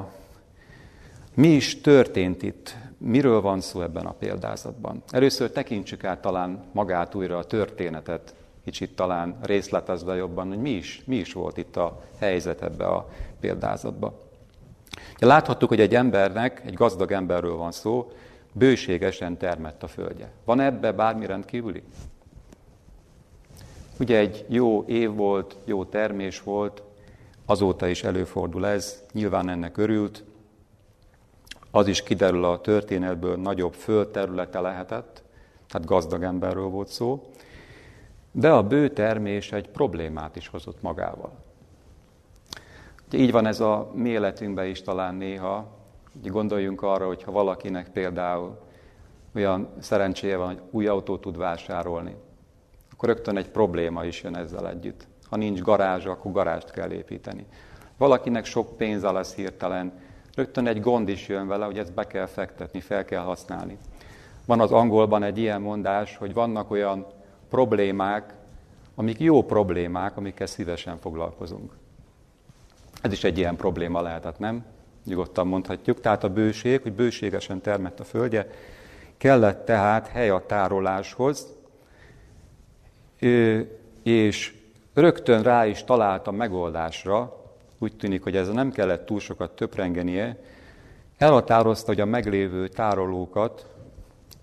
mi 1.33 1.47
is 1.47 1.81
történt 1.81 2.43
itt, 2.43 2.75
miről 2.97 3.41
van 3.41 3.61
szó 3.61 3.81
ebben 3.81 4.05
a 4.05 4.13
példázatban. 4.19 5.03
Először 5.09 5.51
tekintsük 5.51 6.03
át 6.03 6.21
talán 6.21 6.63
magát 6.71 7.15
újra 7.15 7.37
a 7.37 7.43
történetet, 7.43 8.35
kicsit 8.63 8.95
talán 8.95 9.37
részletezve 9.41 10.15
jobban, 10.15 10.47
hogy 10.47 10.61
mi 10.61 10.69
is, 10.69 11.01
mi 11.05 11.15
is 11.15 11.33
volt 11.33 11.57
itt 11.57 11.75
a 11.75 12.01
helyzet 12.19 12.61
ebbe 12.61 12.85
a 12.85 13.09
példázatban. 13.39 14.13
Láthattuk, 15.19 15.69
hogy 15.69 15.79
egy 15.79 15.95
embernek, 15.95 16.61
egy 16.65 16.73
gazdag 16.73 17.11
emberről 17.11 17.55
van 17.55 17.71
szó, 17.71 18.11
bőségesen 18.53 19.37
termett 19.37 19.83
a 19.83 19.87
földje. 19.87 20.31
Van 20.45 20.59
ebbe 20.59 20.91
bármi 20.91 21.25
rendkívüli? 21.25 21.83
Ugye 23.99 24.17
egy 24.17 24.45
jó 24.47 24.83
év 24.87 25.15
volt, 25.15 25.55
jó 25.65 25.85
termés 25.85 26.41
volt, 26.41 26.81
azóta 27.45 27.87
is 27.87 28.03
előfordul 28.03 28.67
ez, 28.67 29.03
nyilván 29.11 29.49
ennek 29.49 29.77
örült. 29.77 30.23
Az 31.71 31.87
is 31.87 32.03
kiderül 32.03 32.43
a 32.43 32.61
történetből, 32.61 33.35
nagyobb 33.35 33.73
földterülete 33.73 34.59
lehetett, 34.59 35.23
tehát 35.67 35.87
gazdag 35.87 36.23
emberről 36.23 36.67
volt 36.67 36.87
szó. 36.87 37.31
De 38.31 38.51
a 38.51 38.63
bő 38.63 38.89
termés 38.89 39.51
egy 39.51 39.69
problémát 39.69 40.35
is 40.35 40.47
hozott 40.47 40.81
magával. 40.81 41.31
Így 43.11 43.31
van 43.31 43.45
ez 43.45 43.59
a 43.59 43.91
mi 43.93 44.09
életünkben 44.09 44.65
is 44.65 44.81
talán 44.81 45.15
néha. 45.15 45.77
Gondoljunk 46.23 46.81
arra, 46.81 47.05
hogy 47.05 47.23
ha 47.23 47.31
valakinek 47.31 47.89
például 47.89 48.59
olyan 49.35 49.69
szerencséje 49.79 50.37
van, 50.37 50.47
hogy 50.47 50.61
új 50.71 50.87
autót 50.87 51.21
tud 51.21 51.37
vásárolni, 51.37 52.15
akkor 52.91 53.09
rögtön 53.09 53.37
egy 53.37 53.49
probléma 53.49 54.05
is 54.05 54.23
jön 54.23 54.35
ezzel 54.35 54.69
együtt. 54.69 55.07
Ha 55.29 55.35
nincs 55.35 55.61
garázs, 55.61 56.05
akkor 56.05 56.31
garást 56.31 56.71
kell 56.71 56.91
építeni. 56.91 57.45
Valakinek 57.97 58.45
sok 58.45 58.77
pénze 58.77 59.11
lesz 59.11 59.35
hirtelen, 59.35 59.93
rögtön 60.37 60.67
egy 60.67 60.81
gond 60.81 61.09
is 61.09 61.27
jön 61.27 61.47
vele, 61.47 61.65
hogy 61.65 61.77
ezt 61.77 61.93
be 61.93 62.07
kell 62.07 62.25
fektetni, 62.25 62.79
fel 62.79 63.05
kell 63.05 63.23
használni. 63.23 63.77
Van 64.45 64.59
az 64.59 64.71
angolban 64.71 65.23
egy 65.23 65.37
ilyen 65.37 65.61
mondás, 65.61 66.17
hogy 66.17 66.33
vannak 66.33 66.71
olyan 66.71 67.05
problémák, 67.49 68.33
amik 68.95 69.19
jó 69.19 69.43
problémák, 69.43 70.17
amikkel 70.17 70.47
szívesen 70.47 70.97
foglalkozunk. 70.99 71.71
Ez 73.01 73.11
is 73.11 73.23
egy 73.23 73.37
ilyen 73.37 73.55
probléma 73.55 74.01
lehetett, 74.01 74.39
nem? 74.39 74.65
Nyugodtan 75.05 75.47
mondhatjuk. 75.47 75.99
Tehát 76.01 76.23
a 76.23 76.29
bőség, 76.29 76.81
hogy 76.81 76.93
bőségesen 76.93 77.61
termett 77.61 77.99
a 77.99 78.03
földje, 78.03 78.49
kellett 79.17 79.65
tehát 79.65 80.07
hely 80.07 80.29
a 80.29 80.45
tároláshoz, 80.45 81.47
és 84.03 84.55
rögtön 84.93 85.43
rá 85.43 85.65
is 85.65 85.83
találta 85.83 86.31
megoldásra, 86.31 87.45
úgy 87.77 87.95
tűnik, 87.95 88.23
hogy 88.23 88.35
ez 88.35 88.49
nem 88.49 88.71
kellett 88.71 89.05
túl 89.05 89.19
sokat 89.19 89.51
töprengenie, 89.51 90.39
elhatározta, 91.17 91.87
hogy 91.87 92.01
a 92.01 92.05
meglévő 92.05 92.67
tárolókat, 92.67 93.67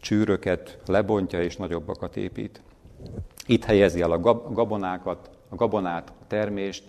csűröket 0.01 0.79
lebontja 0.87 1.43
és 1.43 1.57
nagyobbakat 1.57 2.17
épít. 2.17 2.61
Itt 3.47 3.65
helyezi 3.65 4.01
el 4.01 4.11
a 4.11 4.21
gabonákat, 4.53 5.31
a 5.49 5.55
gabonát, 5.55 6.13
a 6.21 6.27
termést, 6.27 6.85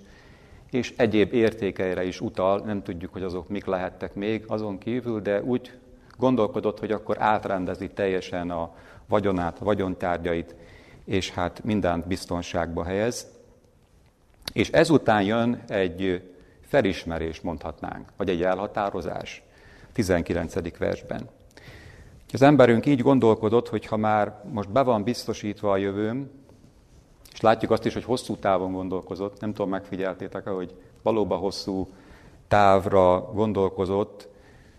és 0.71 0.93
egyéb 0.97 1.33
értékeire 1.33 2.03
is 2.03 2.21
utal, 2.21 2.59
nem 2.59 2.83
tudjuk, 2.83 3.13
hogy 3.13 3.23
azok 3.23 3.49
mik 3.49 3.65
lehettek 3.65 4.15
még 4.15 4.43
azon 4.47 4.77
kívül, 4.77 5.21
de 5.21 5.43
úgy 5.43 5.71
gondolkodott, 6.17 6.79
hogy 6.79 6.91
akkor 6.91 7.21
átrendezi 7.21 7.89
teljesen 7.89 8.51
a 8.51 8.75
vagyonát, 9.07 9.59
a 9.59 9.63
vagyontárgyait, 9.63 10.55
és 11.05 11.29
hát 11.29 11.63
mindent 11.63 12.07
biztonságba 12.07 12.83
helyez. 12.83 13.27
És 14.53 14.69
ezután 14.69 15.23
jön 15.23 15.63
egy 15.67 16.21
felismerés, 16.75 17.41
mondhatnánk, 17.41 18.09
vagy 18.17 18.29
egy 18.29 18.43
elhatározás, 18.43 19.43
19. 19.93 20.77
versben. 20.77 21.29
Az 22.33 22.41
emberünk 22.41 22.85
így 22.85 23.01
gondolkodott, 23.01 23.69
hogy 23.69 23.85
ha 23.85 23.97
már 23.97 24.41
most 24.51 24.69
be 24.69 24.81
van 24.81 25.03
biztosítva 25.03 25.71
a 25.71 25.77
jövőm, 25.77 26.29
és 27.33 27.41
látjuk 27.41 27.71
azt 27.71 27.85
is, 27.85 27.93
hogy 27.93 28.03
hosszú 28.03 28.35
távon 28.35 28.71
gondolkozott, 28.71 29.39
nem 29.39 29.53
tudom, 29.53 29.69
megfigyeltétek 29.69 30.47
hogy 30.47 30.75
valóban 31.01 31.39
hosszú 31.39 31.87
távra 32.47 33.31
gondolkozott, 33.33 34.27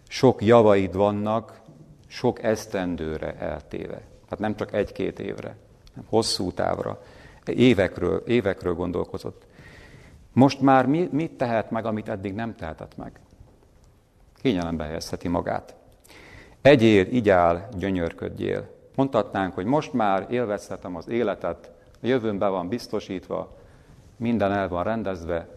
sok 0.08 0.42
javaid 0.42 0.94
vannak, 0.94 1.60
sok 2.06 2.42
esztendőre 2.42 3.36
eltéve. 3.38 4.02
Tehát 4.24 4.38
nem 4.38 4.56
csak 4.56 4.72
egy-két 4.74 5.18
évre, 5.18 5.56
hanem 5.94 6.08
hosszú 6.08 6.52
távra, 6.52 7.02
évekről, 7.44 8.22
évekről 8.26 8.74
gondolkozott. 8.74 9.45
Most 10.36 10.60
már 10.60 10.86
mi, 10.86 11.08
mit 11.12 11.32
tehet 11.32 11.70
meg, 11.70 11.84
amit 11.86 12.08
eddig 12.08 12.34
nem 12.34 12.54
tehetett 12.54 12.96
meg? 12.96 13.20
Kényelembe 14.34 14.84
helyezheti 14.84 15.28
magát. 15.28 15.74
Egyél, 16.62 17.06
igyál, 17.06 17.68
gyönyörködjél. 17.76 18.68
Mondhatnánk, 18.94 19.54
hogy 19.54 19.64
most 19.64 19.92
már 19.92 20.26
élvezhetem 20.30 20.96
az 20.96 21.08
életet, 21.08 21.70
a 22.02 22.06
jövőmben 22.06 22.50
van 22.50 22.68
biztosítva, 22.68 23.56
minden 24.16 24.52
el 24.52 24.68
van 24.68 24.84
rendezve, 24.84 25.48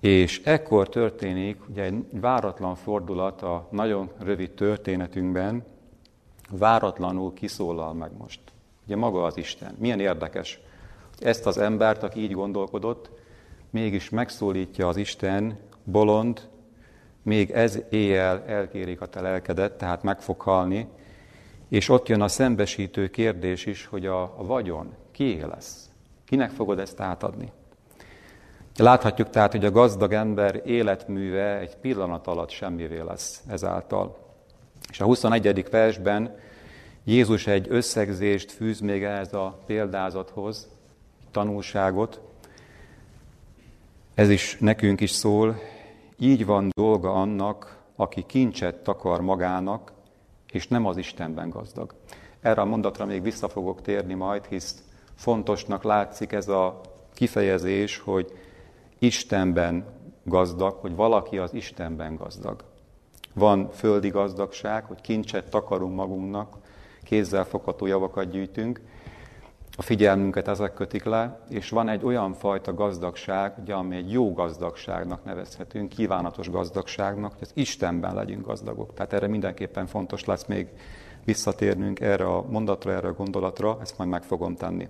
és 0.00 0.42
ekkor 0.44 0.88
történik 0.88 1.68
ugye 1.68 1.82
egy 1.82 2.04
váratlan 2.20 2.74
fordulat 2.74 3.42
a 3.42 3.68
nagyon 3.70 4.10
rövid 4.18 4.50
történetünkben, 4.50 5.64
váratlanul 6.50 7.34
kiszólal 7.34 7.92
meg 7.92 8.10
most. 8.18 8.40
Ugye 8.84 8.96
maga 8.96 9.24
az 9.24 9.36
Isten. 9.36 9.74
Milyen 9.78 10.00
érdekes, 10.00 10.60
ezt 11.18 11.46
az 11.46 11.58
embert, 11.58 12.02
aki 12.02 12.20
így 12.20 12.32
gondolkodott, 12.32 13.17
mégis 13.70 14.08
megszólítja 14.08 14.88
az 14.88 14.96
Isten, 14.96 15.58
bolond, 15.84 16.48
még 17.22 17.50
ez 17.50 17.78
éjjel 17.90 18.44
elkérik 18.46 19.00
a 19.00 19.06
te 19.06 19.20
lelkedet, 19.20 19.72
tehát 19.72 20.02
meg 20.02 20.20
fog 20.20 20.40
halni, 20.40 20.88
és 21.68 21.88
ott 21.88 22.08
jön 22.08 22.20
a 22.20 22.28
szembesítő 22.28 23.08
kérdés 23.08 23.66
is, 23.66 23.86
hogy 23.86 24.06
a, 24.06 24.34
vagyon 24.36 24.94
kié 25.10 25.42
lesz? 25.42 25.90
Kinek 26.24 26.50
fogod 26.50 26.78
ezt 26.78 27.00
átadni? 27.00 27.52
Láthatjuk 28.76 29.30
tehát, 29.30 29.52
hogy 29.52 29.64
a 29.64 29.70
gazdag 29.70 30.12
ember 30.12 30.62
életműve 30.64 31.58
egy 31.58 31.76
pillanat 31.76 32.26
alatt 32.26 32.50
semmivé 32.50 33.00
lesz 33.00 33.42
ezáltal. 33.48 34.18
És 34.90 35.00
a 35.00 35.04
21. 35.04 35.70
versben 35.70 36.36
Jézus 37.04 37.46
egy 37.46 37.66
összegzést 37.70 38.52
fűz 38.52 38.80
még 38.80 39.04
ehhez 39.04 39.32
a 39.32 39.58
példázathoz, 39.66 40.68
tanulságot. 41.30 42.20
Ez 44.18 44.30
is 44.30 44.56
nekünk 44.60 45.00
is 45.00 45.10
szól. 45.10 45.58
Így 46.18 46.46
van 46.46 46.70
dolga 46.76 47.12
annak, 47.12 47.78
aki 47.96 48.24
kincset 48.26 48.82
takar 48.82 49.20
magának, 49.20 49.92
és 50.52 50.68
nem 50.68 50.86
az 50.86 50.96
Istenben 50.96 51.50
gazdag. 51.50 51.94
Erre 52.40 52.60
a 52.60 52.64
mondatra 52.64 53.04
még 53.04 53.22
vissza 53.22 53.48
fogok 53.48 53.82
térni 53.82 54.14
majd, 54.14 54.44
hisz 54.44 54.82
fontosnak 55.14 55.82
látszik 55.82 56.32
ez 56.32 56.48
a 56.48 56.80
kifejezés, 57.14 57.98
hogy 57.98 58.32
Istenben 58.98 59.84
gazdag, 60.22 60.72
hogy 60.72 60.94
valaki 60.94 61.38
az 61.38 61.54
Istenben 61.54 62.16
gazdag. 62.16 62.64
Van 63.34 63.70
földi 63.70 64.08
gazdagság, 64.08 64.84
hogy 64.84 65.00
kincset 65.00 65.50
takarunk 65.50 65.94
magunknak, 65.94 66.56
kézzel 67.02 67.44
fogható 67.44 67.86
javakat 67.86 68.30
gyűjtünk, 68.30 68.80
a 69.80 69.82
figyelmünket 69.82 70.48
ezek 70.48 70.74
kötik 70.74 71.04
le, 71.04 71.38
és 71.48 71.70
van 71.70 71.88
egy 71.88 72.04
olyan 72.04 72.32
fajta 72.32 72.74
gazdagság, 72.74 73.52
ugye, 73.62 73.74
ami 73.74 73.96
egy 73.96 74.12
jó 74.12 74.32
gazdagságnak 74.32 75.24
nevezhetünk, 75.24 75.88
kívánatos 75.88 76.50
gazdagságnak, 76.50 77.32
hogy 77.32 77.42
az 77.42 77.50
Istenben 77.54 78.14
legyünk 78.14 78.46
gazdagok. 78.46 78.94
Tehát 78.94 79.12
erre 79.12 79.26
mindenképpen 79.26 79.86
fontos 79.86 80.24
lesz 80.24 80.46
még 80.46 80.68
visszatérnünk 81.24 82.00
erre 82.00 82.24
a 82.24 82.44
mondatra, 82.48 82.92
erre 82.92 83.08
a 83.08 83.12
gondolatra, 83.12 83.78
ezt 83.80 83.98
majd 83.98 84.10
meg 84.10 84.22
fogom 84.22 84.56
tenni. 84.56 84.88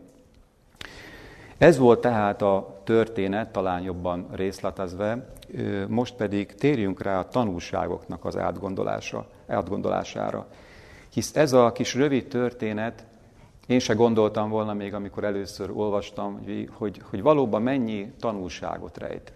Ez 1.58 1.78
volt 1.78 2.00
tehát 2.00 2.42
a 2.42 2.80
történet, 2.84 3.52
talán 3.52 3.82
jobban 3.82 4.26
részletezve, 4.32 5.34
most 5.88 6.14
pedig 6.14 6.54
térjünk 6.54 7.02
rá 7.02 7.18
a 7.18 7.28
tanulságoknak 7.28 8.24
az 8.24 8.36
átgondolása, 8.36 9.26
átgondolására. 9.46 10.46
Hisz 11.12 11.36
ez 11.36 11.52
a 11.52 11.72
kis 11.72 11.94
rövid 11.94 12.28
történet, 12.28 13.04
én 13.68 13.78
se 13.78 13.94
gondoltam 13.94 14.50
volna 14.50 14.74
még, 14.74 14.94
amikor 14.94 15.24
először 15.24 15.70
olvastam, 15.70 16.38
hogy, 16.44 16.70
hogy, 16.72 17.00
hogy 17.10 17.22
valóban 17.22 17.62
mennyi 17.62 18.12
tanulságot 18.20 18.98
rejt. 18.98 19.32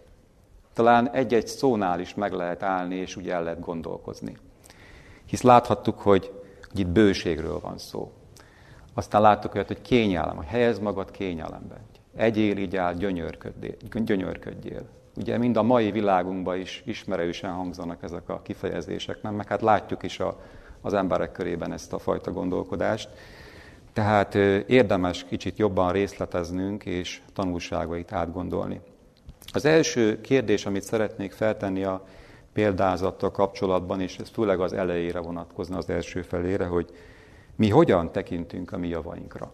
Talán 0.72 1.10
egy-egy 1.10 1.46
szónál 1.46 2.00
is 2.00 2.14
meg 2.14 2.32
lehet 2.32 2.62
állni, 2.62 2.94
és 2.94 3.16
úgy 3.16 3.28
el 3.28 3.42
lehet 3.42 3.60
gondolkozni. 3.60 4.36
Hisz 5.24 5.42
láthattuk, 5.42 5.98
hogy, 5.98 6.32
hogy 6.70 6.80
itt 6.80 6.86
bőségről 6.86 7.60
van 7.60 7.78
szó. 7.78 8.12
Aztán 8.94 9.20
láttuk 9.20 9.54
olyat, 9.54 9.66
hogy 9.66 9.82
kényelem, 9.82 10.36
hogy 10.36 10.46
helyez 10.46 10.78
magad 10.78 11.10
kényelembe. 11.10 11.80
Egyél, 12.16 12.56
így 12.56 12.76
áll, 12.76 12.94
gyönyörködjél. 12.94 14.88
Ugye 15.16 15.38
mind 15.38 15.56
a 15.56 15.62
mai 15.62 15.90
világunkban 15.90 16.58
is 16.58 16.82
ismerősen 16.86 17.52
hangzanak 17.52 18.02
ezek 18.02 18.28
a 18.28 18.42
kifejezések, 18.42 19.22
nem? 19.22 19.34
Meg 19.34 19.48
hát 19.48 19.62
látjuk 19.62 20.02
is 20.02 20.20
a, 20.20 20.40
az 20.80 20.94
emberek 20.94 21.32
körében 21.32 21.72
ezt 21.72 21.92
a 21.92 21.98
fajta 21.98 22.32
gondolkodást. 22.32 23.08
Tehát 23.92 24.34
érdemes 24.66 25.24
kicsit 25.24 25.58
jobban 25.58 25.92
részleteznünk 25.92 26.84
és 26.84 27.20
tanulságait 27.32 28.12
átgondolni. 28.12 28.80
Az 29.52 29.64
első 29.64 30.20
kérdés, 30.20 30.66
amit 30.66 30.82
szeretnék 30.82 31.32
feltenni 31.32 31.84
a 31.84 32.04
példázattal 32.52 33.30
kapcsolatban, 33.30 34.00
és 34.00 34.18
ez 34.18 34.28
főleg 34.28 34.60
az 34.60 34.72
elejére 34.72 35.18
vonatkozna 35.18 35.76
az 35.76 35.90
első 35.90 36.22
felére, 36.22 36.66
hogy 36.66 36.90
mi 37.56 37.68
hogyan 37.68 38.12
tekintünk 38.12 38.72
a 38.72 38.78
mi 38.78 38.88
javainkra. 38.88 39.52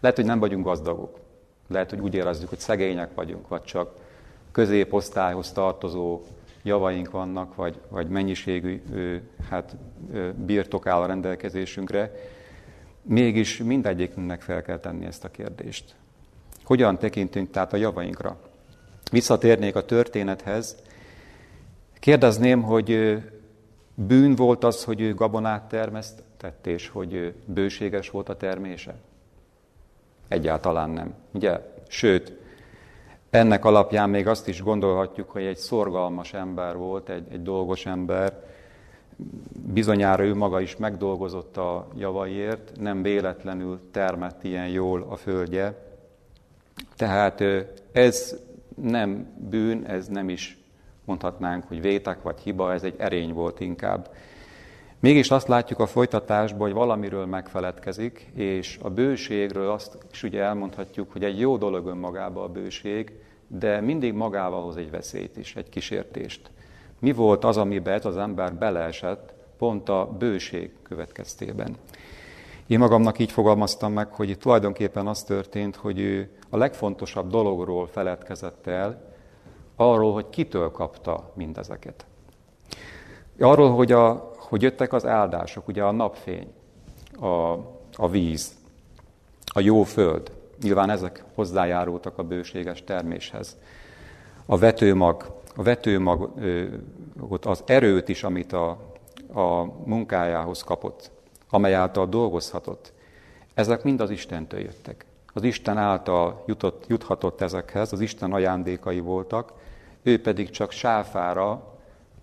Lehet, 0.00 0.16
hogy 0.16 0.26
nem 0.26 0.38
vagyunk 0.38 0.64
gazdagok. 0.64 1.18
Lehet, 1.68 1.90
hogy 1.90 2.00
úgy 2.00 2.14
érezzük, 2.14 2.48
hogy 2.48 2.58
szegények 2.58 3.14
vagyunk, 3.14 3.48
vagy 3.48 3.62
csak 3.62 3.94
középosztályhoz 4.52 5.52
tartozó 5.52 6.20
javaink 6.62 7.10
vannak, 7.10 7.54
vagy, 7.54 7.80
vagy 7.88 8.08
mennyiségű 8.08 8.82
hát, 9.50 9.76
birtok 10.34 10.86
áll 10.86 11.00
a 11.00 11.06
rendelkezésünkre. 11.06 12.12
Mégis 13.02 13.58
mindegyikünknek 13.58 14.40
fel 14.40 14.62
kell 14.62 14.78
tenni 14.78 15.04
ezt 15.04 15.24
a 15.24 15.30
kérdést. 15.30 15.94
Hogyan 16.64 16.98
tekintünk 16.98 17.50
tehát 17.50 17.72
a 17.72 17.76
javainkra? 17.76 18.36
Visszatérnék 19.10 19.74
a 19.74 19.84
történethez. 19.84 20.76
Kérdezném, 21.98 22.62
hogy 22.62 23.18
bűn 23.94 24.34
volt 24.34 24.64
az, 24.64 24.84
hogy 24.84 25.00
ő 25.00 25.14
gabonát 25.14 25.68
termesztett, 25.68 26.66
és 26.66 26.88
hogy 26.88 27.34
bőséges 27.44 28.10
volt 28.10 28.28
a 28.28 28.36
termése? 28.36 28.94
Egyáltalán 30.28 30.90
nem. 30.90 31.14
Ugye? 31.32 31.60
Sőt, 31.88 32.32
ennek 33.30 33.64
alapján 33.64 34.10
még 34.10 34.26
azt 34.26 34.48
is 34.48 34.62
gondolhatjuk, 34.62 35.30
hogy 35.30 35.44
egy 35.44 35.56
szorgalmas 35.56 36.32
ember 36.32 36.76
volt, 36.76 37.08
egy, 37.08 37.26
egy 37.30 37.42
dolgos 37.42 37.86
ember, 37.86 38.44
bizonyára 39.72 40.24
ő 40.24 40.34
maga 40.34 40.60
is 40.60 40.76
megdolgozott 40.76 41.56
a 41.56 41.88
javaiért, 41.96 42.72
nem 42.80 43.02
véletlenül 43.02 43.80
termett 43.90 44.44
ilyen 44.44 44.68
jól 44.68 45.06
a 45.08 45.16
földje. 45.16 45.90
Tehát 46.96 47.44
ez 47.92 48.36
nem 48.74 49.26
bűn, 49.50 49.84
ez 49.84 50.08
nem 50.08 50.28
is 50.28 50.58
mondhatnánk, 51.04 51.64
hogy 51.68 51.80
vétek 51.80 52.22
vagy 52.22 52.40
hiba, 52.40 52.72
ez 52.72 52.82
egy 52.82 52.94
erény 52.98 53.32
volt 53.32 53.60
inkább. 53.60 54.10
Mégis 55.00 55.30
azt 55.30 55.48
látjuk 55.48 55.78
a 55.78 55.86
folytatásban, 55.86 56.60
hogy 56.60 56.72
valamiről 56.72 57.26
megfeledkezik, 57.26 58.30
és 58.34 58.78
a 58.82 58.90
bőségről 58.90 59.70
azt 59.70 59.98
is 60.12 60.22
ugye 60.22 60.42
elmondhatjuk, 60.42 61.12
hogy 61.12 61.24
egy 61.24 61.38
jó 61.38 61.56
dolog 61.56 61.86
önmagában 61.86 62.44
a 62.44 62.48
bőség, 62.48 63.12
de 63.46 63.80
mindig 63.80 64.12
magával 64.12 64.62
hoz 64.62 64.76
egy 64.76 64.90
veszélyt 64.90 65.36
is, 65.36 65.56
egy 65.56 65.68
kísértést. 65.68 66.50
Mi 67.02 67.12
volt 67.12 67.44
az, 67.44 67.56
amiben 67.56 67.94
ez 67.94 68.04
az 68.04 68.16
ember 68.16 68.54
beleesett 68.54 69.32
pont 69.58 69.88
a 69.88 70.08
bőség 70.18 70.72
következtében? 70.82 71.76
Én 72.66 72.78
magamnak 72.78 73.18
így 73.18 73.32
fogalmaztam 73.32 73.92
meg, 73.92 74.12
hogy 74.12 74.28
itt 74.28 74.40
tulajdonképpen 74.40 75.06
az 75.06 75.22
történt, 75.22 75.76
hogy 75.76 75.98
ő 75.98 76.30
a 76.50 76.56
legfontosabb 76.56 77.30
dologról 77.30 77.86
feledkezett 77.86 78.66
el, 78.66 79.14
arról, 79.76 80.12
hogy 80.12 80.30
kitől 80.30 80.70
kapta 80.70 81.30
mindezeket. 81.34 82.06
Arról, 83.40 83.70
hogy, 83.70 83.92
a, 83.92 84.32
hogy 84.36 84.62
jöttek 84.62 84.92
az 84.92 85.06
áldások, 85.06 85.68
ugye 85.68 85.82
a 85.82 85.90
napfény, 85.90 86.52
a, 87.20 87.52
a 87.96 88.08
víz, 88.10 88.54
a 89.44 89.60
jó 89.60 89.82
föld. 89.82 90.32
Nyilván 90.60 90.90
ezek 90.90 91.24
hozzájárultak 91.34 92.18
a 92.18 92.22
bőséges 92.22 92.84
terméshez. 92.84 93.56
A 94.46 94.58
vetőmag, 94.58 95.40
a 95.54 95.62
vetőmagot, 95.62 97.46
az 97.46 97.62
erőt 97.66 98.08
is, 98.08 98.24
amit 98.24 98.52
a, 98.52 98.70
a 99.32 99.64
munkájához 99.84 100.62
kapott, 100.62 101.10
amely 101.50 101.74
által 101.74 102.06
dolgozhatott, 102.06 102.92
ezek 103.54 103.82
mind 103.82 104.00
az 104.00 104.10
Istentől 104.10 104.60
jöttek. 104.60 105.04
Az 105.32 105.42
Isten 105.42 105.78
által 105.78 106.42
jutott, 106.46 106.84
juthatott 106.86 107.40
ezekhez, 107.40 107.92
az 107.92 108.00
Isten 108.00 108.32
ajándékai 108.32 109.00
voltak, 109.00 109.52
ő 110.02 110.20
pedig 110.20 110.50
csak 110.50 110.70
sáfára 110.70 111.78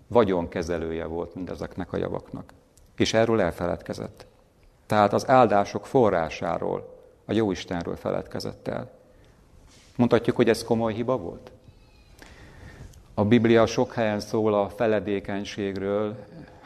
vagyonkezelője 0.06 1.04
volt 1.04 1.34
mindezeknek 1.34 1.92
a 1.92 1.96
javaknak. 1.96 2.52
És 2.96 3.14
erről 3.14 3.40
elfeledkezett. 3.40 4.26
Tehát 4.86 5.12
az 5.12 5.28
áldások 5.28 5.86
forrásáról, 5.86 6.98
a 7.24 7.32
Jóistenről 7.32 7.96
feledkezett 7.96 8.68
el. 8.68 8.90
Mondhatjuk, 9.96 10.36
hogy 10.36 10.48
ez 10.48 10.64
komoly 10.64 10.92
hiba 10.92 11.16
volt? 11.16 11.52
A 13.20 13.24
Biblia 13.24 13.66
sok 13.66 13.92
helyen 13.92 14.20
szól 14.20 14.54
a 14.54 14.68
feledékenységről. 14.68 16.16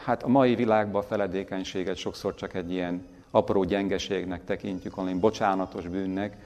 Hát 0.04 0.22
a 0.22 0.28
mai 0.28 0.54
világban 0.54 1.02
a 1.02 1.04
feledékenységet 1.04 1.96
sokszor 1.96 2.34
csak 2.34 2.54
egy 2.54 2.72
ilyen 2.72 3.06
apró 3.30 3.64
gyengeségnek 3.64 4.44
tekintjük, 4.44 4.94
hanem 4.94 5.20
bocsánatos 5.20 5.88
bűnnek. 5.88 6.36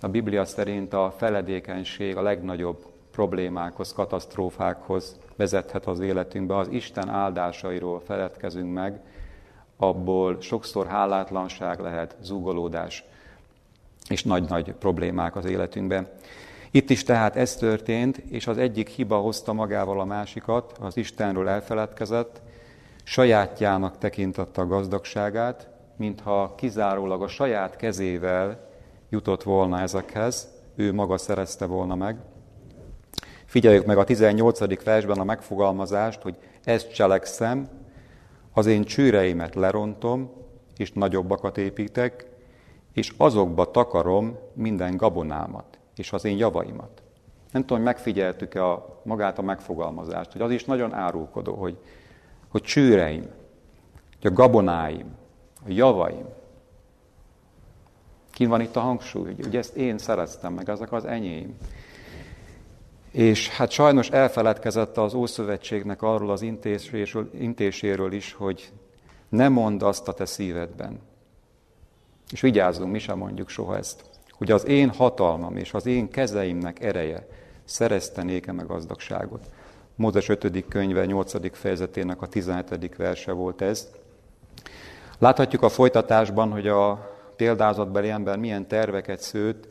A 0.00 0.08
Biblia 0.08 0.44
szerint 0.44 0.92
a 0.92 1.14
feledékenység 1.16 2.16
a 2.16 2.22
legnagyobb 2.22 2.86
problémákhoz, 3.10 3.92
katasztrófákhoz 3.92 5.18
vezethet 5.36 5.86
az 5.86 6.00
életünkbe. 6.00 6.56
Az 6.56 6.68
Isten 6.68 7.08
áldásairól 7.08 8.00
feledkezünk 8.06 8.72
meg, 8.72 9.00
abból 9.76 10.36
sokszor 10.40 10.86
hálátlanság 10.86 11.80
lehet, 11.80 12.16
zúgolódás 12.22 13.04
és 14.08 14.24
nagy-nagy 14.24 14.72
problémák 14.72 15.36
az 15.36 15.44
életünkben. 15.44 16.08
Itt 16.74 16.90
is 16.90 17.02
tehát 17.02 17.36
ez 17.36 17.56
történt, 17.56 18.16
és 18.16 18.46
az 18.46 18.58
egyik 18.58 18.88
hiba 18.88 19.16
hozta 19.16 19.52
magával 19.52 20.00
a 20.00 20.04
másikat, 20.04 20.78
az 20.80 20.96
Istenről 20.96 21.48
elfeledkezett, 21.48 22.42
sajátjának 23.04 23.98
tekintette 23.98 24.60
a 24.60 24.66
gazdagságát, 24.66 25.68
mintha 25.96 26.54
kizárólag 26.54 27.22
a 27.22 27.28
saját 27.28 27.76
kezével 27.76 28.68
jutott 29.08 29.42
volna 29.42 29.80
ezekhez, 29.80 30.48
ő 30.76 30.92
maga 30.92 31.18
szerezte 31.18 31.66
volna 31.66 31.94
meg. 31.94 32.16
Figyeljük 33.44 33.86
meg 33.86 33.98
a 33.98 34.04
18. 34.04 34.84
versben 34.84 35.18
a 35.18 35.24
megfogalmazást, 35.24 36.22
hogy 36.22 36.36
ezt 36.64 36.94
cselekszem, 36.94 37.68
az 38.52 38.66
én 38.66 38.84
csőreimet 38.84 39.54
lerontom, 39.54 40.30
és 40.76 40.92
nagyobbakat 40.92 41.58
építek, 41.58 42.26
és 42.92 43.12
azokba 43.16 43.70
takarom 43.70 44.38
minden 44.54 44.96
gabonámat 44.96 45.78
és 45.96 46.12
az 46.12 46.24
én 46.24 46.36
javaimat. 46.36 47.02
Nem 47.52 47.62
tudom, 47.62 47.76
hogy 47.76 47.86
megfigyeltük-e 47.86 48.64
a, 48.64 49.00
magát 49.02 49.38
a 49.38 49.42
megfogalmazást, 49.42 50.32
hogy 50.32 50.40
az 50.40 50.50
is 50.50 50.64
nagyon 50.64 50.92
árulkodó, 50.92 51.54
hogy, 51.54 51.78
hogy 52.48 52.62
csőreim, 52.62 53.24
hogy 54.20 54.30
a 54.30 54.34
gabonáim, 54.34 55.16
a 55.66 55.68
javaim. 55.68 56.26
Ki 58.30 58.46
van 58.46 58.60
itt 58.60 58.76
a 58.76 58.80
hangsúly, 58.80 59.34
hogy 59.42 59.56
ezt 59.56 59.76
én 59.76 59.98
szereztem 59.98 60.52
meg, 60.52 60.68
ezek 60.68 60.92
az 60.92 61.04
enyém. 61.04 61.56
És 63.10 63.48
hát 63.48 63.70
sajnos 63.70 64.10
elfeledkezett 64.10 64.96
az 64.96 65.14
Ószövetségnek 65.14 66.02
arról 66.02 66.30
az 66.30 66.42
intéséről, 66.42 67.30
intéséről 67.38 68.12
is, 68.12 68.32
hogy 68.32 68.72
ne 69.28 69.48
mondd 69.48 69.82
azt 69.82 70.08
a 70.08 70.12
te 70.12 70.24
szívedben. 70.24 71.00
És 72.30 72.40
vigyázzunk, 72.40 72.92
mi 72.92 72.98
sem 72.98 73.18
mondjuk 73.18 73.48
soha 73.48 73.76
ezt 73.76 74.13
hogy 74.44 74.52
az 74.52 74.66
én 74.66 74.90
hatalmam 74.90 75.56
és 75.56 75.74
az 75.74 75.86
én 75.86 76.08
kezeimnek 76.08 76.82
ereje 76.82 77.26
szerezte 77.64 78.22
nékem 78.22 78.54
meg 78.54 78.66
gazdagságot. 78.66 79.50
Mózes 79.94 80.28
5. 80.28 80.64
könyve 80.68 81.04
8. 81.04 81.56
fejezetének 81.56 82.22
a 82.22 82.26
17. 82.26 82.96
verse 82.96 83.32
volt 83.32 83.60
ez. 83.60 83.88
Láthatjuk 85.18 85.62
a 85.62 85.68
folytatásban, 85.68 86.50
hogy 86.50 86.68
a 86.68 87.10
példázatbeli 87.36 88.08
ember 88.08 88.38
milyen 88.38 88.68
terveket 88.68 89.20
szőtt, 89.20 89.68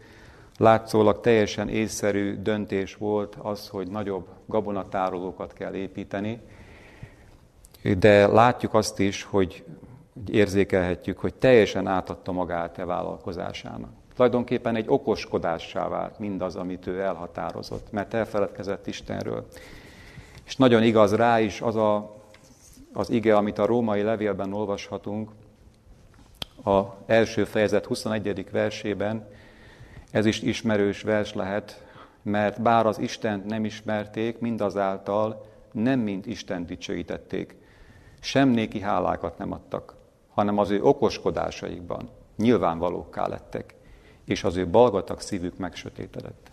látszólag 0.57 1.19
teljesen 1.19 1.69
észszerű 1.69 2.41
döntés 2.41 2.95
volt 2.95 3.35
az, 3.41 3.67
hogy 3.67 3.87
nagyobb 3.87 4.27
gabonatárolókat 4.45 5.53
kell 5.53 5.73
építeni, 5.73 6.39
de 7.97 8.27
látjuk 8.27 8.73
azt 8.73 8.99
is, 8.99 9.23
hogy 9.23 9.63
érzékelhetjük, 10.27 11.19
hogy 11.19 11.33
teljesen 11.33 11.87
átadta 11.87 12.31
magát 12.31 12.77
e 12.77 12.85
vállalkozásának. 12.85 14.01
Tulajdonképpen 14.15 14.75
egy 14.75 14.85
okoskodássá 14.87 15.87
vált 15.87 16.19
mindaz, 16.19 16.55
amit 16.55 16.87
ő 16.87 17.01
elhatározott, 17.01 17.91
mert 17.91 18.13
elfeledkezett 18.13 18.87
Istenről. 18.87 19.47
És 20.45 20.55
nagyon 20.55 20.83
igaz 20.83 21.15
rá 21.15 21.39
is 21.39 21.61
az 21.61 21.75
a, 21.75 22.15
az 22.93 23.09
ige, 23.09 23.35
amit 23.35 23.57
a 23.57 23.65
római 23.65 24.01
levélben 24.01 24.53
olvashatunk, 24.53 25.31
a 26.65 26.81
első 27.05 27.43
fejezet 27.43 27.85
21. 27.85 28.51
versében, 28.51 29.27
ez 30.11 30.25
is 30.25 30.41
ismerős 30.41 31.01
vers 31.01 31.33
lehet, 31.33 31.83
mert 32.21 32.61
bár 32.61 32.85
az 32.85 32.99
Istent 32.99 33.45
nem 33.45 33.65
ismerték, 33.65 34.39
mindazáltal 34.39 35.45
nem 35.71 35.99
mint 35.99 36.25
Isten 36.25 36.65
dicsőítették. 36.65 37.55
Sem 38.19 38.49
néki 38.49 38.79
hálákat 38.79 39.37
nem 39.37 39.51
adtak, 39.51 39.95
hanem 40.33 40.57
az 40.57 40.69
ő 40.69 40.83
okoskodásaikban 40.83 42.09
nyilvánvalókká 42.37 43.27
lettek, 43.27 43.75
és 44.25 44.43
az 44.43 44.55
ő 44.55 44.67
balgatak 44.67 45.21
szívük 45.21 45.57
megsötétedett. 45.57 46.51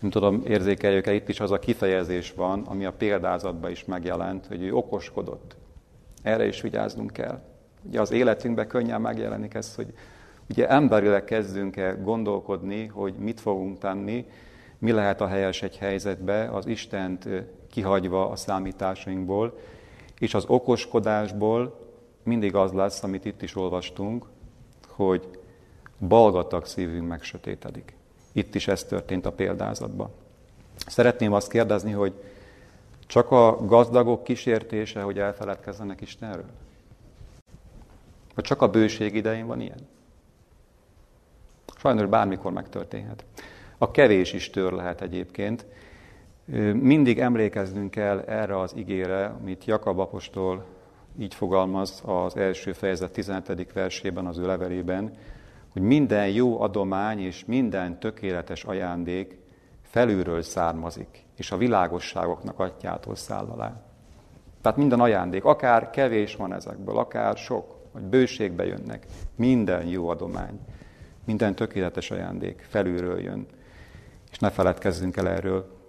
Nem 0.00 0.10
tudom, 0.10 0.42
érzékeljük-e, 0.46 1.12
itt 1.12 1.28
is 1.28 1.40
az 1.40 1.50
a 1.50 1.58
kifejezés 1.58 2.32
van, 2.32 2.62
ami 2.62 2.84
a 2.84 2.92
példázatban 2.92 3.70
is 3.70 3.84
megjelent, 3.84 4.46
hogy 4.46 4.62
ő 4.62 4.74
okoskodott. 4.74 5.56
Erre 6.22 6.46
is 6.46 6.60
vigyáznunk 6.60 7.12
kell. 7.12 7.40
Ugye 7.82 8.00
az 8.00 8.10
életünkben 8.10 8.66
könnyen 8.66 9.00
megjelenik 9.00 9.54
ez, 9.54 9.74
hogy 9.74 9.94
ugye 10.50 10.68
emberileg 10.68 11.24
kezdünk 11.24 11.76
el 11.76 12.02
gondolkodni, 12.02 12.86
hogy 12.86 13.14
mit 13.14 13.40
fogunk 13.40 13.78
tenni, 13.78 14.26
mi 14.78 14.92
lehet 14.92 15.20
a 15.20 15.26
helyes 15.26 15.62
egy 15.62 15.76
helyzetbe, 15.76 16.48
az 16.48 16.66
Istent 16.66 17.28
kihagyva 17.70 18.30
a 18.30 18.36
számításainkból, 18.36 19.58
és 20.18 20.34
az 20.34 20.44
okoskodásból 20.46 21.80
mindig 22.22 22.54
az 22.54 22.72
lesz, 22.72 23.02
amit 23.02 23.24
itt 23.24 23.42
is 23.42 23.56
olvastunk, 23.56 24.26
hogy 24.88 25.41
balgatag 26.08 26.66
szívünk 26.66 27.08
megsötétedik. 27.08 27.96
Itt 28.32 28.54
is 28.54 28.68
ez 28.68 28.84
történt 28.84 29.26
a 29.26 29.32
példázatban. 29.32 30.10
Szeretném 30.86 31.32
azt 31.32 31.50
kérdezni, 31.50 31.92
hogy 31.92 32.12
csak 33.06 33.30
a 33.30 33.64
gazdagok 33.64 34.24
kísértése, 34.24 35.00
hogy 35.02 35.18
elfeledkezzenek 35.18 36.00
Istenről? 36.00 36.50
Vagy 38.34 38.44
csak 38.44 38.62
a 38.62 38.70
bőség 38.70 39.14
idején 39.14 39.46
van 39.46 39.60
ilyen? 39.60 39.88
Sajnos 41.76 42.06
bármikor 42.06 42.52
megtörténhet. 42.52 43.24
A 43.78 43.90
kevés 43.90 44.32
is 44.32 44.50
tör 44.50 44.72
lehet 44.72 45.00
egyébként. 45.00 45.66
Mindig 46.72 47.18
emlékeznünk 47.18 47.90
kell 47.90 48.18
erre 48.18 48.60
az 48.60 48.72
igére, 48.76 49.26
amit 49.40 49.64
Jakab 49.64 49.98
apostol 49.98 50.64
így 51.18 51.34
fogalmaz 51.34 52.02
az 52.04 52.36
első 52.36 52.72
fejezet 52.72 53.12
17. 53.12 53.72
versében, 53.72 54.26
az 54.26 54.38
ő 54.38 54.46
levelében, 54.46 55.12
hogy 55.72 55.82
minden 55.82 56.28
jó 56.28 56.60
adomány 56.60 57.20
és 57.20 57.44
minden 57.44 57.98
tökéletes 57.98 58.64
ajándék 58.64 59.38
felülről 59.82 60.42
származik, 60.42 61.24
és 61.36 61.50
a 61.50 61.56
világosságoknak 61.56 62.58
atyától 62.58 63.14
száll 63.14 63.46
alá. 63.46 63.82
Tehát 64.60 64.78
minden 64.78 65.00
ajándék, 65.00 65.44
akár 65.44 65.90
kevés 65.90 66.36
van 66.36 66.54
ezekből, 66.54 66.98
akár 66.98 67.36
sok, 67.36 67.76
vagy 67.92 68.02
bőségbe 68.02 68.66
jönnek, 68.66 69.06
minden 69.36 69.86
jó 69.86 70.08
adomány, 70.08 70.60
minden 71.24 71.54
tökéletes 71.54 72.10
ajándék 72.10 72.66
felülről 72.68 73.20
jön. 73.20 73.46
És 74.30 74.38
ne 74.38 74.50
feledkezzünk 74.50 75.16
el 75.16 75.28
erről. 75.28 75.80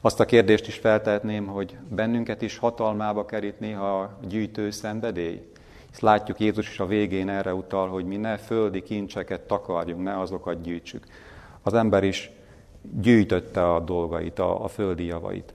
Azt 0.00 0.20
a 0.20 0.24
kérdést 0.24 0.66
is 0.66 0.76
feltehetném, 0.76 1.46
hogy 1.46 1.78
bennünket 1.88 2.42
is 2.42 2.58
hatalmába 2.58 3.24
kerít 3.24 3.60
néha 3.60 4.00
a 4.00 4.18
gyűjtő 4.28 4.70
szenvedély. 4.70 5.52
Ezt 5.94 6.02
látjuk 6.02 6.40
Jézus 6.40 6.68
is 6.68 6.80
a 6.80 6.86
végén 6.86 7.28
erre 7.28 7.54
utal, 7.54 7.88
hogy 7.88 8.04
mi 8.04 8.16
ne 8.16 8.36
földi 8.36 8.82
kincseket 8.82 9.40
takarjunk, 9.40 10.02
ne 10.02 10.20
azokat 10.20 10.62
gyűjtsük. 10.62 11.06
Az 11.62 11.74
ember 11.74 12.04
is 12.04 12.30
gyűjtötte 12.82 13.72
a 13.74 13.80
dolgait, 13.80 14.38
a, 14.38 14.64
a 14.64 14.68
földi 14.68 15.04
javait. 15.04 15.54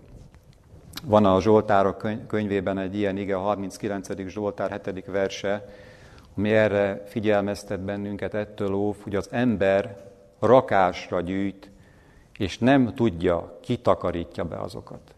Van 1.04 1.26
a 1.26 1.42
Zsoltárok 1.42 2.08
könyvében 2.28 2.78
egy 2.78 2.96
ilyen 2.96 3.18
ige, 3.18 3.36
a 3.36 3.40
39. 3.40 4.28
Zsoltár 4.28 4.82
7. 4.84 5.06
verse, 5.06 5.70
ami 6.38 6.54
erre 6.54 7.04
figyelmeztet 7.08 7.80
bennünket 7.80 8.34
ettől 8.34 8.74
óv, 8.74 8.96
hogy 9.02 9.16
az 9.16 9.28
ember 9.32 9.98
rakásra 10.40 11.22
gyűjt, 11.22 11.70
és 12.38 12.58
nem 12.58 12.94
tudja, 12.96 13.58
ki 13.62 13.78
takarítja 13.78 14.44
be 14.44 14.58
azokat. 14.58 15.16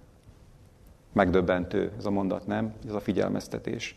Megdöbbentő 1.14 1.92
ez 1.98 2.06
a 2.06 2.12
mondat, 2.12 2.48
nem? 2.48 2.74
Ez 2.88 2.94
a 2.94 3.00
figyelmeztetés. 3.00 3.96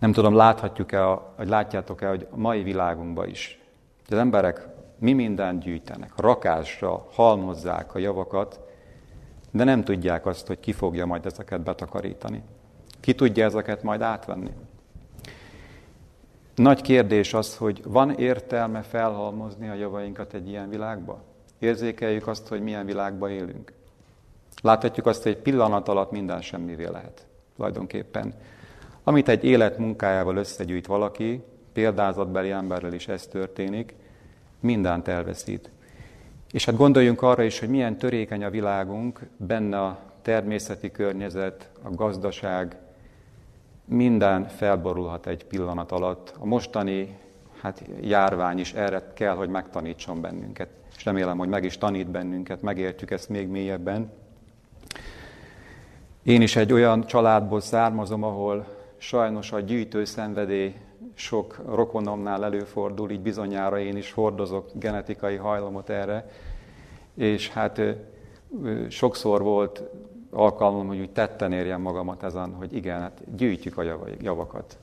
Nem 0.00 0.12
tudom, 0.12 0.34
láthatjuk-e, 0.34 1.04
vagy 1.36 1.48
látjátok-e, 1.48 2.08
hogy 2.08 2.26
a 2.30 2.36
mai 2.36 2.62
világunkban 2.62 3.28
is, 3.28 3.60
az 4.08 4.16
emberek 4.16 4.68
mi 4.98 5.12
mindent 5.12 5.62
gyűjtenek, 5.62 6.12
rakásra 6.16 7.06
halmozzák 7.12 7.94
a 7.94 7.98
javakat, 7.98 8.60
de 9.50 9.64
nem 9.64 9.84
tudják 9.84 10.26
azt, 10.26 10.46
hogy 10.46 10.60
ki 10.60 10.72
fogja 10.72 11.06
majd 11.06 11.26
ezeket 11.26 11.60
betakarítani. 11.60 12.42
Ki 13.00 13.14
tudja 13.14 13.44
ezeket 13.44 13.82
majd 13.82 14.00
átvenni. 14.00 14.50
Nagy 16.54 16.80
kérdés 16.80 17.34
az, 17.34 17.56
hogy 17.56 17.82
van 17.84 18.10
értelme 18.10 18.82
felhalmozni 18.82 19.68
a 19.68 19.74
javainkat 19.74 20.34
egy 20.34 20.48
ilyen 20.48 20.68
világba? 20.68 21.22
Érzékeljük 21.58 22.26
azt, 22.26 22.48
hogy 22.48 22.62
milyen 22.62 22.86
világban 22.86 23.30
élünk. 23.30 23.72
Láthatjuk 24.62 25.06
azt, 25.06 25.22
hogy 25.22 25.32
egy 25.32 25.42
pillanat 25.42 25.88
alatt 25.88 26.10
minden 26.10 26.40
semmivé 26.42 26.84
lehet. 26.84 27.26
Tulajdonképpen. 27.56 28.34
Amit 29.04 29.28
egy 29.28 29.44
élet 29.44 29.78
munkájával 29.78 30.36
összegyűjt 30.36 30.86
valaki, 30.86 31.42
példázatbeli 31.72 32.50
emberrel 32.50 32.92
is 32.92 33.08
ez 33.08 33.26
történik, 33.26 33.94
mindent 34.60 35.08
elveszít. 35.08 35.70
És 36.50 36.64
hát 36.64 36.76
gondoljunk 36.76 37.22
arra 37.22 37.42
is, 37.42 37.58
hogy 37.58 37.68
milyen 37.68 37.98
törékeny 37.98 38.44
a 38.44 38.50
világunk, 38.50 39.20
benne 39.36 39.80
a 39.80 39.98
természeti 40.22 40.90
környezet, 40.90 41.70
a 41.82 41.94
gazdaság, 41.94 42.76
minden 43.84 44.48
felborulhat 44.48 45.26
egy 45.26 45.44
pillanat 45.44 45.92
alatt. 45.92 46.34
A 46.38 46.46
mostani 46.46 47.18
hát, 47.60 47.82
járvány 48.00 48.58
is 48.58 48.72
erre 48.72 49.02
kell, 49.14 49.34
hogy 49.34 49.48
megtanítson 49.48 50.20
bennünket. 50.20 50.68
És 50.96 51.04
remélem, 51.04 51.38
hogy 51.38 51.48
meg 51.48 51.64
is 51.64 51.78
tanít 51.78 52.10
bennünket, 52.10 52.62
megértjük 52.62 53.10
ezt 53.10 53.28
még 53.28 53.48
mélyebben. 53.48 54.12
Én 56.22 56.42
is 56.42 56.56
egy 56.56 56.72
olyan 56.72 57.06
családból 57.06 57.60
származom, 57.60 58.22
ahol 58.22 58.66
sajnos 59.02 59.52
a 59.52 59.60
gyűjtő 59.60 60.04
szenvedély 60.04 60.74
sok 61.14 61.60
rokonomnál 61.66 62.44
előfordul, 62.44 63.10
így 63.10 63.20
bizonyára 63.20 63.78
én 63.78 63.96
is 63.96 64.12
hordozok 64.12 64.70
genetikai 64.72 65.36
hajlamot 65.36 65.90
erre, 65.90 66.30
és 67.14 67.48
hát 67.48 67.80
sokszor 68.88 69.42
volt 69.42 69.82
alkalmam, 70.30 70.86
hogy 70.86 70.98
úgy 70.98 71.10
tetten 71.10 71.52
érjem 71.52 71.80
magamat 71.80 72.22
ezen, 72.22 72.54
hogy 72.54 72.74
igen, 72.74 73.00
hát 73.00 73.36
gyűjtjük 73.36 73.78
a 73.78 73.82
javakat. 74.20 74.78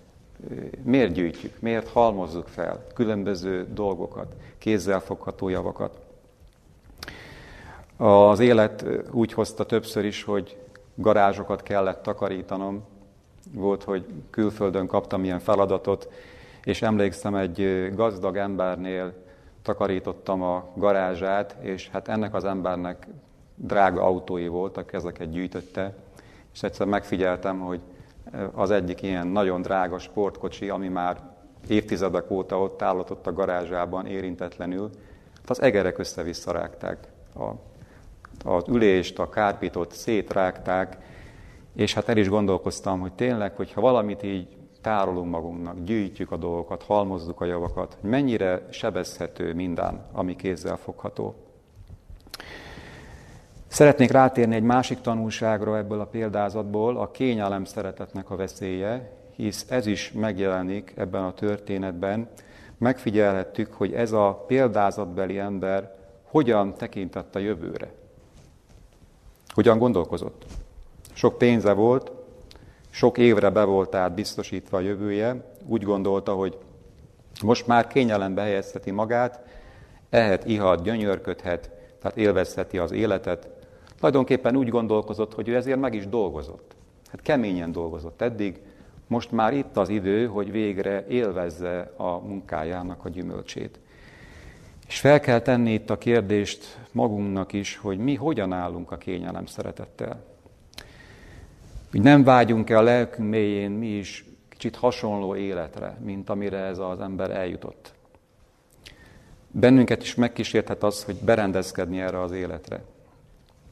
Miért 0.83 1.11
gyűjtjük? 1.11 1.59
Miért 1.59 1.87
halmozzuk 1.87 2.47
fel 2.47 2.83
különböző 2.93 3.67
dolgokat, 3.73 4.35
kézzelfogható 4.57 5.49
javakat? 5.49 5.99
Az 7.97 8.39
élet 8.39 8.85
úgy 9.11 9.33
hozta 9.33 9.65
többször 9.65 10.05
is, 10.05 10.23
hogy 10.23 10.57
garázsokat 10.95 11.63
kellett 11.63 12.03
takarítanom. 12.03 12.83
Volt, 13.51 13.83
hogy 13.83 14.05
külföldön 14.29 14.87
kaptam 14.87 15.23
ilyen 15.23 15.39
feladatot, 15.39 16.09
és 16.63 16.81
emlékszem, 16.81 17.35
egy 17.35 17.89
gazdag 17.95 18.37
embernél 18.37 19.13
takarítottam 19.61 20.41
a 20.41 20.69
garázsát, 20.75 21.55
és 21.59 21.89
hát 21.89 22.07
ennek 22.07 22.33
az 22.33 22.45
embernek 22.45 23.07
drága 23.55 24.03
autói 24.03 24.47
voltak, 24.47 24.93
ezeket 24.93 25.31
gyűjtötte, 25.31 25.93
és 26.53 26.63
egyszer 26.63 26.87
megfigyeltem, 26.87 27.59
hogy 27.59 27.79
az 28.53 28.71
egyik 28.71 29.01
ilyen 29.01 29.27
nagyon 29.27 29.61
drága 29.61 29.99
sportkocsi, 29.99 30.69
ami 30.69 30.87
már 30.87 31.21
évtizedek 31.67 32.31
óta 32.31 32.61
ott 32.61 32.81
állott 32.81 33.11
ott 33.11 33.27
a 33.27 33.33
garázsában 33.33 34.05
érintetlenül, 34.05 34.89
hát 35.37 35.49
az 35.49 35.61
egerek 35.61 35.97
össze-visszarágták 35.97 37.07
a, 37.35 37.51
az 38.49 38.63
ülést, 38.67 39.19
a 39.19 39.29
kárpitot 39.29 39.91
szétrágták, 39.91 40.97
és 41.77 41.93
hát 41.93 42.09
el 42.09 42.17
is 42.17 42.29
gondolkoztam, 42.29 42.99
hogy 42.99 43.13
tényleg, 43.13 43.55
hogyha 43.55 43.81
valamit 43.81 44.23
így 44.23 44.47
tárolunk 44.81 45.31
magunknak, 45.31 45.83
gyűjtjük 45.83 46.31
a 46.31 46.37
dolgokat, 46.37 46.83
halmozzuk 46.83 47.41
a 47.41 47.45
javakat, 47.45 47.97
hogy 48.01 48.09
mennyire 48.09 48.65
sebezhető 48.69 49.53
minden, 49.53 50.05
ami 50.11 50.35
kézzel 50.35 50.77
fogható. 50.77 51.35
Szeretnék 53.67 54.11
rátérni 54.11 54.55
egy 54.55 54.63
másik 54.63 55.01
tanulságra 55.01 55.77
ebből 55.77 55.99
a 55.99 56.05
példázatból, 56.05 56.97
a 56.97 57.11
kényelem 57.11 57.65
szeretetnek 57.65 58.29
a 58.29 58.35
veszélye, 58.35 59.11
hisz 59.35 59.65
ez 59.69 59.85
is 59.85 60.11
megjelenik 60.11 60.93
ebben 60.95 61.23
a 61.23 61.33
történetben. 61.33 62.29
Megfigyelhettük, 62.77 63.73
hogy 63.73 63.93
ez 63.93 64.11
a 64.11 64.43
példázatbeli 64.47 65.39
ember 65.39 65.95
hogyan 66.23 66.73
tekintett 66.73 67.35
a 67.35 67.39
jövőre. 67.39 67.91
Hogyan 69.53 69.77
gondolkozott. 69.77 70.45
Sok 71.17 71.37
pénze 71.37 71.73
volt, 71.73 72.11
sok 72.89 73.17
évre 73.17 73.49
be 73.49 73.63
volt 73.63 73.95
át 73.95 74.13
biztosítva 74.13 74.77
a 74.77 74.81
jövője, 74.81 75.53
úgy 75.65 75.83
gondolta, 75.83 76.33
hogy 76.33 76.57
most 77.43 77.67
már 77.67 77.87
kényelembe 77.87 78.41
helyezheti 78.41 78.91
magát, 78.91 79.39
ehet, 80.09 80.45
ihat, 80.45 80.83
gyönyörködhet, 80.83 81.71
tehát 82.01 82.17
élvezheti 82.17 82.77
az 82.77 82.91
életet. 82.91 83.49
Tulajdonképpen 83.95 84.55
úgy 84.55 84.69
gondolkozott, 84.69 85.33
hogy 85.33 85.47
ő 85.47 85.55
ezért 85.55 85.79
meg 85.79 85.93
is 85.93 86.07
dolgozott. 86.07 86.75
Hát 87.11 87.21
keményen 87.21 87.71
dolgozott 87.71 88.21
eddig, 88.21 88.61
most 89.07 89.31
már 89.31 89.53
itt 89.53 89.77
az 89.77 89.89
idő, 89.89 90.27
hogy 90.27 90.51
végre 90.51 91.05
élvezze 91.07 91.91
a 91.95 92.17
munkájának 92.17 93.05
a 93.05 93.09
gyümölcsét. 93.09 93.79
És 94.87 94.99
fel 94.99 95.19
kell 95.19 95.39
tenni 95.39 95.73
itt 95.73 95.89
a 95.89 95.97
kérdést 95.97 96.79
magunknak 96.91 97.53
is, 97.53 97.77
hogy 97.77 97.97
mi 97.97 98.15
hogyan 98.15 98.53
állunk 98.53 98.91
a 98.91 98.97
kényelem 98.97 99.45
szeretettel. 99.45 100.35
Hogy 101.97 102.05
nem 102.05 102.23
vágyunk-e 102.23 102.77
a 102.77 102.81
lelkünk 102.81 103.29
mélyén 103.29 103.71
mi 103.71 103.87
is 103.87 104.25
kicsit 104.49 104.75
hasonló 104.75 105.35
életre, 105.35 105.97
mint 106.03 106.29
amire 106.29 106.57
ez 106.57 106.77
az 106.77 106.99
ember 106.99 107.31
eljutott. 107.31 107.93
Bennünket 109.51 110.01
is 110.01 110.15
megkísérthet 110.15 110.83
az, 110.83 111.03
hogy 111.03 111.15
berendezkedni 111.15 112.01
erre 112.01 112.21
az 112.21 112.31
életre. 112.31 112.83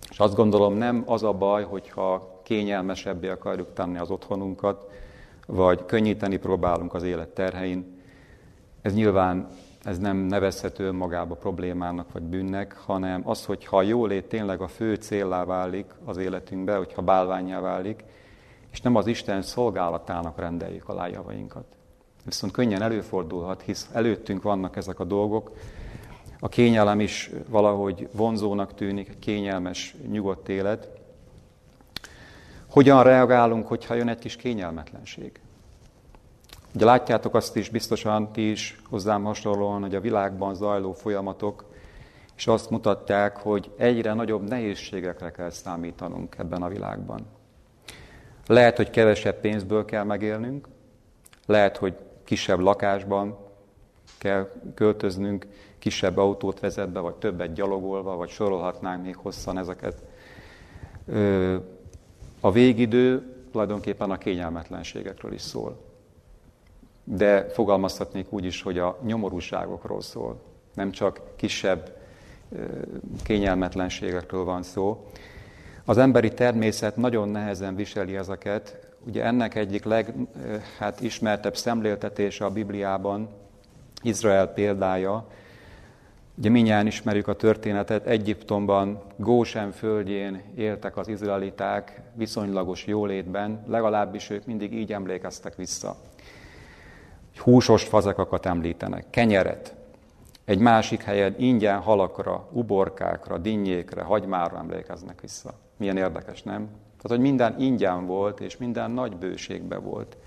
És 0.09 0.19
azt 0.19 0.35
gondolom, 0.35 0.73
nem 0.73 1.03
az 1.05 1.23
a 1.23 1.33
baj, 1.33 1.63
hogyha 1.63 2.41
kényelmesebbé 2.43 3.27
akarjuk 3.27 3.73
tenni 3.73 3.97
az 3.97 4.09
otthonunkat, 4.09 4.91
vagy 5.47 5.85
könnyíteni 5.85 6.37
próbálunk 6.37 6.93
az 6.93 7.03
élet 7.03 7.29
terhein. 7.29 8.01
Ez 8.81 8.93
nyilván 8.93 9.47
ez 9.83 9.97
nem 9.97 10.17
nevezhető 10.17 10.85
önmagába 10.85 11.35
problémának 11.35 12.11
vagy 12.11 12.23
bűnnek, 12.23 12.77
hanem 12.85 13.21
az, 13.25 13.45
hogyha 13.45 13.77
a 13.77 13.81
jólét 13.81 14.25
tényleg 14.25 14.61
a 14.61 14.67
fő 14.67 14.95
céllá 14.95 15.43
válik 15.43 15.85
az 16.05 16.17
életünkbe, 16.17 16.75
hogyha 16.75 17.01
bálványá 17.01 17.59
válik, 17.59 18.03
és 18.75 18.81
nem 18.81 18.95
az 18.95 19.07
Isten 19.07 19.41
szolgálatának 19.41 20.39
rendeljük 20.39 20.89
a 20.89 20.93
lájavainkat. 20.93 21.65
Viszont 22.25 22.53
könnyen 22.53 22.81
előfordulhat, 22.81 23.61
hisz 23.61 23.89
előttünk 23.93 24.43
vannak 24.43 24.75
ezek 24.75 24.99
a 24.99 25.03
dolgok, 25.03 25.51
a 26.39 26.49
kényelem 26.49 26.99
is 26.99 27.31
valahogy 27.49 28.09
vonzónak 28.11 28.73
tűnik, 28.73 29.19
kényelmes, 29.19 29.95
nyugodt 30.07 30.49
élet. 30.49 30.89
Hogyan 32.69 33.03
reagálunk, 33.03 33.67
hogyha 33.67 33.93
jön 33.93 34.07
egy 34.07 34.19
kis 34.19 34.35
kényelmetlenség? 34.35 35.39
Ugye 36.73 36.85
látjátok 36.85 37.35
azt 37.35 37.55
is, 37.55 37.69
biztosan 37.69 38.31
ti 38.31 38.49
is 38.49 38.81
hozzám 38.89 39.23
hasonlóan, 39.23 39.81
hogy 39.81 39.95
a 39.95 40.01
világban 40.01 40.55
zajló 40.55 40.93
folyamatok, 40.93 41.65
és 42.35 42.47
azt 42.47 42.69
mutatják, 42.69 43.37
hogy 43.37 43.71
egyre 43.77 44.13
nagyobb 44.13 44.47
nehézségekre 44.47 45.31
kell 45.31 45.49
számítanunk 45.49 46.35
ebben 46.37 46.61
a 46.61 46.67
világban. 46.67 47.34
Lehet, 48.47 48.77
hogy 48.77 48.89
kevesebb 48.89 49.39
pénzből 49.39 49.85
kell 49.85 50.03
megélnünk, 50.03 50.67
lehet, 51.45 51.77
hogy 51.77 51.95
kisebb 52.23 52.59
lakásban 52.59 53.37
kell 54.17 54.51
költöznünk, 54.73 55.47
kisebb 55.79 56.17
autót 56.17 56.59
vezetve, 56.59 56.99
vagy 56.99 57.15
többet 57.15 57.53
gyalogolva, 57.53 58.15
vagy 58.15 58.29
sorolhatnánk 58.29 59.03
még 59.03 59.15
hosszan 59.15 59.57
ezeket. 59.57 60.03
A 62.39 62.51
végidő 62.51 63.35
tulajdonképpen 63.51 64.11
a 64.11 64.17
kényelmetlenségekről 64.17 65.33
is 65.33 65.41
szól. 65.41 65.77
De 67.03 67.49
fogalmazhatnék 67.49 68.31
úgy 68.31 68.45
is, 68.45 68.61
hogy 68.61 68.79
a 68.79 68.99
nyomorúságokról 69.03 70.01
szól. 70.01 70.41
Nem 70.73 70.91
csak 70.91 71.21
kisebb 71.35 71.97
kényelmetlenségekről 73.23 74.43
van 74.43 74.63
szó. 74.63 75.07
Az 75.85 75.97
emberi 75.97 76.29
természet 76.33 76.95
nagyon 76.95 77.29
nehezen 77.29 77.75
viseli 77.75 78.15
ezeket. 78.15 78.77
Ugye 79.07 79.23
ennek 79.23 79.55
egyik 79.55 79.83
legismertebb 79.83 81.53
hát, 81.53 81.61
szemléltetése 81.61 82.45
a 82.45 82.49
Bibliában 82.49 83.29
Izrael 84.01 84.47
példája, 84.47 85.27
Ugye 86.37 86.49
minnyáján 86.49 86.87
ismerjük 86.87 87.27
a 87.27 87.35
történetet, 87.35 88.05
Egyiptomban, 88.05 89.01
Gósen 89.15 89.71
földjén 89.71 90.41
éltek 90.55 90.97
az 90.97 91.07
izraeliták 91.07 92.01
viszonylagos 92.13 92.85
jólétben, 92.85 93.63
legalábbis 93.67 94.29
ők 94.29 94.45
mindig 94.45 94.73
így 94.73 94.93
emlékeztek 94.93 95.55
vissza. 95.55 95.95
Húsos 97.37 97.83
fazekakat 97.83 98.45
említenek, 98.45 99.05
kenyeret. 99.09 99.75
Egy 100.45 100.59
másik 100.59 101.03
helyen 101.03 101.35
ingyen 101.37 101.79
halakra, 101.79 102.47
uborkákra, 102.51 103.37
dinnyékre, 103.37 104.01
hagymára 104.01 104.57
emlékeznek 104.57 105.21
vissza. 105.21 105.53
Milyen 105.77 105.97
érdekes, 105.97 106.43
nem? 106.43 106.69
Tehát, 107.01 107.17
hogy 107.17 107.19
minden 107.19 107.59
ingyen 107.59 108.05
volt, 108.05 108.39
és 108.39 108.57
minden 108.57 108.91
nagy 108.91 109.17
bőségbe 109.17 109.77
volt. 109.77 110.17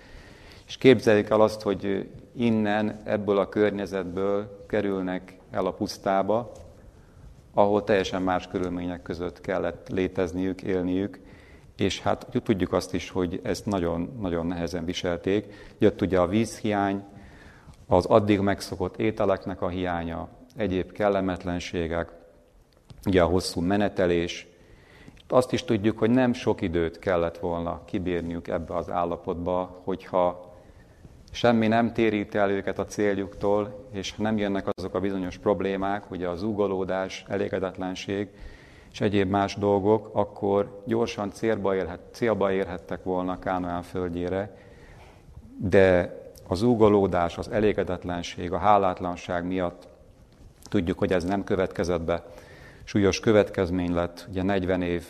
És 0.67 0.77
képzeljük 0.77 1.31
el 1.31 1.41
azt, 1.41 1.63
hogy 1.63 2.09
innen, 2.37 3.01
ebből 3.05 3.39
a 3.39 3.49
környezetből 3.49 4.65
kerülnek 4.67 5.39
el 5.51 5.67
a 5.67 5.73
pusztába, 5.73 6.53
ahol 7.55 7.85
teljesen 7.85 8.23
más 8.23 8.49
körülmények 8.49 9.03
között 9.03 9.41
kellett 9.41 9.89
létezniük, 9.89 10.63
élniük, 10.63 11.21
és 11.77 12.01
hát 12.01 12.27
tudjuk 12.43 12.73
azt 12.73 12.95
is, 12.95 13.11
hogy 13.11 13.41
ezt 13.43 13.67
nagyon-nagyon 13.67 14.47
nehezen 14.47 14.85
viselték. 14.85 15.55
Jött 15.79 16.03
ugye 16.03 16.19
a 16.19 16.27
vízhiány, 16.27 17.05
az 17.87 18.07
addig 18.07 18.41
megszokott 18.41 18.99
ételeknek 18.99 19.63
a 19.63 19.69
hiánya, 19.69 20.29
egyéb 20.57 20.93
kellemetlenségek, 20.93 22.13
ugye 23.07 23.23
a 23.23 23.27
hosszú 23.27 23.61
menetelés. 23.61 24.47
Azt 25.29 25.53
is 25.53 25.65
tudjuk, 25.65 25.99
hogy 25.99 26.11
nem 26.11 26.33
sok 26.33 26.61
időt 26.61 26.99
kellett 26.99 27.39
volna 27.39 27.81
kibírniuk 27.85 28.49
ebbe 28.49 28.77
az 28.77 28.91
állapotba, 28.91 29.81
hogyha 29.85 30.55
semmi 31.31 31.67
nem 31.67 31.93
térít 31.93 32.35
el 32.35 32.51
őket 32.51 32.79
a 32.79 32.85
céljuktól, 32.85 33.89
és 33.91 34.15
nem 34.15 34.39
jönnek 34.39 34.69
azok 34.77 34.95
a 34.95 35.01
bizonyos 35.01 35.39
problémák, 35.39 36.11
ugye 36.11 36.29
az 36.29 36.43
ugolódás, 36.43 37.25
elégedetlenség 37.29 38.29
és 38.93 39.01
egyéb 39.01 39.31
más 39.31 39.55
dolgok, 39.55 40.11
akkor 40.13 40.83
gyorsan 40.87 41.31
célba, 41.31 41.75
érhet, 41.75 42.01
célba 42.13 42.53
érhettek 42.53 43.05
volna 43.05 43.39
Kánoán 43.39 43.83
földjére, 43.83 44.57
de 45.57 46.17
az 46.47 46.63
ugolódás, 46.63 47.39
az 47.39 47.51
elégedetlenség, 47.51 48.53
a 48.53 48.59
hálátlanság 48.59 49.47
miatt 49.47 49.89
tudjuk, 50.69 50.99
hogy 50.99 51.13
ez 51.13 51.25
nem 51.25 51.45
következett 51.45 52.03
be. 52.03 52.25
Súlyos 52.85 53.21
következmény 53.21 53.95
lett, 53.95 54.27
ugye 54.31 54.43
40 54.43 54.83
év 54.83 55.07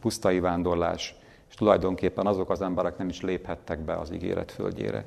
pusztai 0.00 0.40
vándorlás, 0.40 1.14
és 1.48 1.54
tulajdonképpen 1.54 2.26
azok 2.26 2.50
az 2.50 2.62
emberek 2.62 2.98
nem 2.98 3.08
is 3.08 3.20
léphettek 3.20 3.78
be 3.78 3.94
az 3.94 4.12
ígéret 4.12 4.52
földjére. 4.52 5.04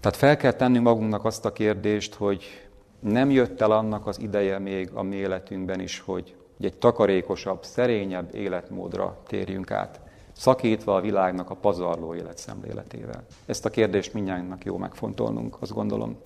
Tehát 0.00 0.16
fel 0.16 0.36
kell 0.36 0.52
tenni 0.52 0.78
magunknak 0.78 1.24
azt 1.24 1.44
a 1.44 1.52
kérdést, 1.52 2.14
hogy 2.14 2.66
nem 3.00 3.30
jött 3.30 3.60
el 3.60 3.70
annak 3.70 4.06
az 4.06 4.20
ideje 4.20 4.58
még 4.58 4.90
a 4.92 5.02
mi 5.02 5.16
életünkben 5.16 5.80
is, 5.80 6.00
hogy 6.00 6.34
egy 6.60 6.78
takarékosabb, 6.78 7.64
szerényebb 7.64 8.34
életmódra 8.34 9.18
térjünk 9.26 9.70
át, 9.70 10.00
szakítva 10.32 10.94
a 10.94 11.00
világnak 11.00 11.50
a 11.50 11.54
pazarló 11.54 12.14
életszemléletével. 12.14 13.24
Ezt 13.46 13.64
a 13.64 13.70
kérdést 13.70 14.14
mindjárt 14.14 14.64
jó 14.64 14.76
megfontolnunk, 14.76 15.56
azt 15.60 15.72
gondolom. 15.72 16.16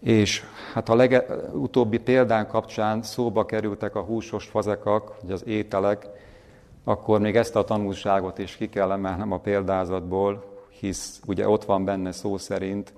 És 0.00 0.42
hát 0.72 0.88
a 0.88 0.94
legutóbbi 0.94 1.98
példán 1.98 2.46
kapcsán 2.46 3.02
szóba 3.02 3.44
kerültek 3.44 3.94
a 3.94 4.02
húsos 4.02 4.44
fazekak, 4.44 5.20
vagy 5.20 5.32
az 5.32 5.46
ételek, 5.46 6.06
akkor 6.84 7.20
még 7.20 7.36
ezt 7.36 7.56
a 7.56 7.64
tanulságot 7.64 8.38
is 8.38 8.56
ki 8.56 8.68
kell 8.68 8.92
emelnem 8.92 9.32
a 9.32 9.38
példázatból, 9.38 10.44
hisz 10.68 11.20
ugye 11.26 11.48
ott 11.48 11.64
van 11.64 11.84
benne 11.84 12.12
szó 12.12 12.38
szerint, 12.38 12.92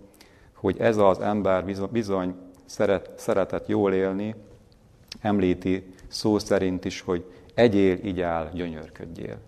hogy 0.55 0.79
ez 0.79 0.97
az 0.97 1.21
ember 1.21 1.65
bizony 1.91 2.35
szeret, 2.65 3.11
szeretett 3.17 3.67
jól 3.67 3.93
élni, 3.93 4.35
említi 5.21 5.95
szó 6.09 6.39
szerint 6.39 6.85
is, 6.85 7.01
hogy 7.01 7.25
egyél, 7.55 7.99
igyál, 8.03 8.51
gyönyörködjél. 8.55 9.39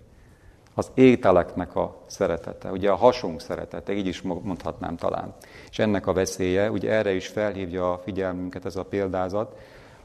Az 0.75 0.91
ételeknek 0.95 1.77
a 1.77 2.03
szeretete, 2.07 2.71
ugye 2.71 2.91
a 2.91 2.97
hasunk 2.97 3.41
szeretete, 3.41 3.93
így 3.93 4.07
is 4.07 4.23
mondhatnám 4.23 4.97
talán. 4.97 5.35
És 5.71 5.79
ennek 5.79 6.07
a 6.07 6.13
veszélye, 6.13 6.71
ugye 6.71 6.91
erre 6.91 7.15
is 7.15 7.27
felhívja 7.27 7.93
a 7.93 7.99
figyelmünket 7.99 8.65
ez 8.65 8.77
a 8.77 8.85
példázat. 8.85 9.59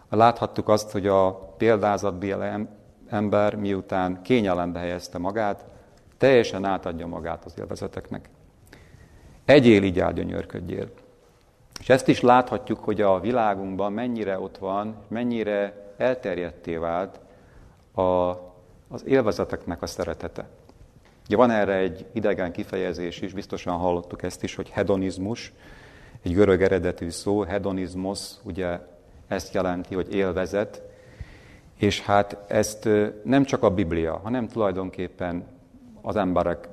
Láthattuk 0.09 0.69
azt, 0.69 0.91
hogy 0.91 1.07
a 1.07 1.31
példázatbél 1.57 2.37
ember 3.13 3.55
miután 3.55 4.21
kényelembe 4.21 4.79
helyezte 4.79 5.17
magát, 5.17 5.65
teljesen 6.17 6.65
átadja 6.65 7.07
magát 7.07 7.45
az 7.45 7.53
élvezeteknek. 7.57 8.29
Egyél, 9.45 9.83
így 9.83 10.03
gyönyörködjél. 10.13 10.89
És 11.79 11.89
ezt 11.89 12.07
is 12.07 12.21
láthatjuk, 12.21 12.79
hogy 12.79 13.01
a 13.01 13.19
világunkban 13.19 13.93
mennyire 13.93 14.39
ott 14.39 14.57
van, 14.57 14.95
mennyire 15.07 15.91
elterjedté 15.97 16.75
vált 16.75 17.19
a, 17.91 18.01
az 18.87 19.05
élvezeteknek 19.05 19.81
a 19.81 19.87
szeretete. 19.87 20.47
Ugye 21.25 21.35
van 21.35 21.51
erre 21.51 21.75
egy 21.75 22.05
idegen 22.11 22.51
kifejezés 22.51 23.21
is, 23.21 23.33
biztosan 23.33 23.77
hallottuk 23.77 24.23
ezt 24.23 24.43
is, 24.43 24.55
hogy 24.55 24.69
hedonizmus, 24.69 25.53
egy 26.21 26.33
görög 26.33 26.61
eredetű 26.61 27.09
szó, 27.09 27.41
hedonizmos, 27.41 28.29
ugye 28.43 28.79
ezt 29.27 29.53
jelenti, 29.53 29.95
hogy 29.95 30.13
élvezet, 30.13 30.81
és 31.83 32.01
hát 32.01 32.37
ezt 32.47 32.89
nem 33.23 33.43
csak 33.43 33.63
a 33.63 33.69
Biblia, 33.69 34.19
hanem 34.23 34.47
tulajdonképpen 34.47 35.45
az 36.01 36.15
emberek 36.15 36.67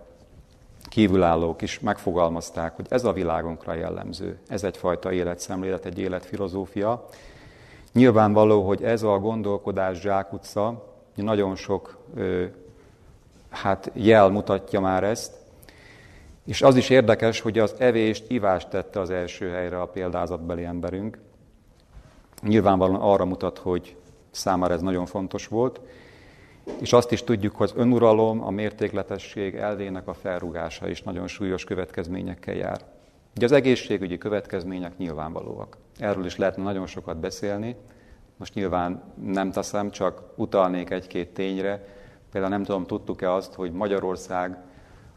kívülállók 0.89 1.63
is 1.63 1.81
megfogalmazták, 1.81 2.77
hogy 2.77 2.87
ez 2.89 3.05
a 3.05 3.13
világunkra 3.13 3.75
jellemző, 3.75 4.39
ez 4.49 4.65
egyfajta 4.65 5.13
életszemlélet, 5.13 5.85
egy 5.85 5.99
életfilozófia. 5.99 7.07
Nyilvánvaló, 7.93 8.67
hogy 8.67 8.83
ez 8.83 9.03
a 9.03 9.19
gondolkodás 9.19 10.01
zsákutca, 10.01 10.89
nagyon 11.15 11.57
sok 11.57 11.99
hát 13.51 13.91
jel 13.95 14.29
mutatja 14.29 14.81
már 14.81 15.05
ezt, 15.05 15.35
és 16.45 16.63
az 16.63 16.77
is 16.77 16.91
érdekes, 16.91 17.41
hogy 17.41 17.59
az 17.59 17.75
evést, 17.79 18.31
ivást 18.31 18.69
tette 18.69 19.01
az 19.01 19.11
első 19.11 19.49
helyre 19.49 19.81
a 19.81 19.87
példázatbeli 19.87 20.65
emberünk. 20.65 21.19
Nyilvánvalóan 22.43 23.01
arra 23.01 23.25
mutat, 23.25 23.59
hogy 23.59 23.97
számára 24.31 24.75
ez 24.75 24.81
nagyon 24.81 25.07
fontos 25.07 25.47
volt, 25.47 25.81
és 26.79 26.93
azt 26.93 27.13
is 27.13 27.25
tudjuk, 27.25 27.57
hogy 27.57 27.71
az 27.73 27.81
önuralom, 27.81 28.45
a 28.45 28.51
mértékletesség 28.51 29.55
elvének 29.55 30.09
a 30.09 30.15
felrugása 30.15 30.89
is 30.89 31.03
nagyon 31.03 31.27
súlyos 31.27 31.65
következményekkel 31.65 32.55
jár. 32.55 32.81
Ugye 33.37 33.45
az 33.45 33.53
egészségügyi 33.53 34.19
következmények 34.19 34.97
nyilvánvalóak. 34.97 35.77
Erről 35.99 36.25
is 36.25 36.37
lehetne 36.37 36.63
nagyon 36.63 36.87
sokat 36.87 37.17
beszélni. 37.17 37.77
Most 38.37 38.55
nyilván 38.55 39.03
nem 39.25 39.51
teszem, 39.51 39.91
csak 39.91 40.23
utalnék 40.37 40.91
egy-két 40.91 41.35
tényre. 41.35 41.85
Például 42.33 42.53
nem 42.53 42.65
tudom, 42.65 42.87
tudtuk-e 42.87 43.33
azt, 43.33 43.55
hogy 43.55 43.73
Magyarország 43.73 44.59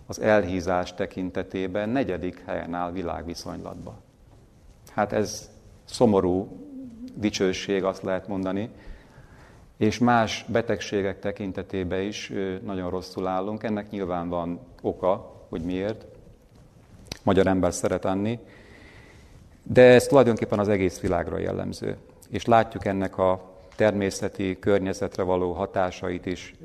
az 0.05 0.21
elhízás 0.21 0.93
tekintetében 0.93 1.89
negyedik 1.89 2.43
helyen 2.45 2.73
áll 2.73 2.91
világviszonylatban. 2.91 3.95
Hát 4.91 5.13
ez 5.13 5.49
szomorú 5.83 6.61
dicsőség, 7.15 7.83
azt 7.83 8.03
lehet 8.03 8.27
mondani, 8.27 8.69
és 9.83 9.97
más 9.97 10.45
betegségek 10.47 11.19
tekintetében 11.19 12.01
is 12.01 12.31
nagyon 12.63 12.89
rosszul 12.89 13.27
állunk. 13.27 13.63
Ennek 13.63 13.89
nyilván 13.89 14.29
van 14.29 14.59
oka, 14.81 15.43
hogy 15.49 15.61
miért. 15.61 16.05
Magyar 17.23 17.47
ember 17.47 17.73
szeret 17.73 18.05
enni, 18.05 18.39
de 19.63 19.81
ez 19.81 20.05
tulajdonképpen 20.05 20.59
az 20.59 20.67
egész 20.67 20.99
világra 20.99 21.37
jellemző. 21.37 21.97
És 22.29 22.45
látjuk 22.45 22.85
ennek 22.85 23.17
a 23.17 23.51
természeti 23.75 24.59
környezetre 24.59 25.23
való 25.23 25.51
hatásait 25.51 26.25
is. 26.25 26.55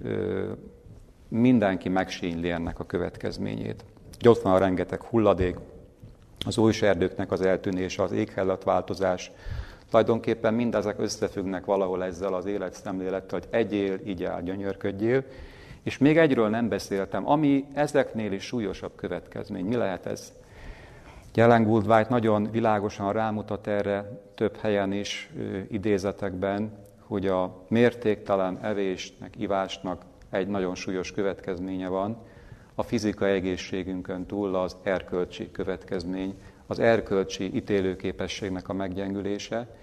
Mindenki 1.29 1.89
megsínyli 1.89 2.51
ennek 2.51 2.79
a 2.79 2.87
következményét. 2.87 3.85
Ott 4.29 4.43
van 4.43 4.53
a 4.53 4.59
rengeteg 4.59 5.03
hulladék, 5.03 5.57
az 6.47 6.83
erdőknek 6.83 7.33
az 7.33 7.41
eltűnése, 7.41 8.03
az 8.03 8.13
éghajlatváltozás, 8.13 9.31
Tulajdonképpen 9.91 10.55
mindezek 10.55 10.99
összefüggnek 10.99 11.65
valahol 11.65 12.05
ezzel 12.05 12.35
az 12.35 12.47
életszemlélettel, 12.47 13.39
hogy 13.39 13.49
egyél, 13.51 14.01
igyál, 14.05 14.43
gyönyörködjél. 14.43 15.25
És 15.83 15.99
még 15.99 16.19
egyről 16.19 16.49
nem 16.49 16.69
beszéltem, 16.69 17.29
ami 17.29 17.65
ezeknél 17.75 18.33
is 18.33 18.45
súlyosabb 18.45 18.93
következmény. 18.95 19.65
Mi 19.65 19.75
lehet 19.75 20.07
ez? 20.07 20.33
Jelen 21.35 21.63
Gould 21.63 22.07
nagyon 22.09 22.51
világosan 22.51 23.13
rámutat 23.13 23.67
erre 23.67 24.21
több 24.35 24.57
helyen 24.57 24.93
is 24.93 25.31
idézetekben, 25.71 26.73
hogy 27.01 27.27
a 27.27 27.65
mértéktelen 27.69 28.59
evésnek, 28.63 29.35
ivásnak 29.37 30.03
egy 30.31 30.49
nagyon 30.49 30.75
súlyos 30.75 31.13
következménye 31.13 31.89
van, 31.89 32.17
a 32.75 32.83
fizikai 32.83 33.31
egészségünkön 33.31 34.27
túl 34.27 34.55
az 34.55 34.77
erkölcsi 34.83 35.51
következmény, 35.51 36.35
az 36.71 36.79
erkölcsi 36.79 37.55
ítélőképességnek 37.55 38.69
a 38.69 38.73
meggyengülése, 38.73 39.77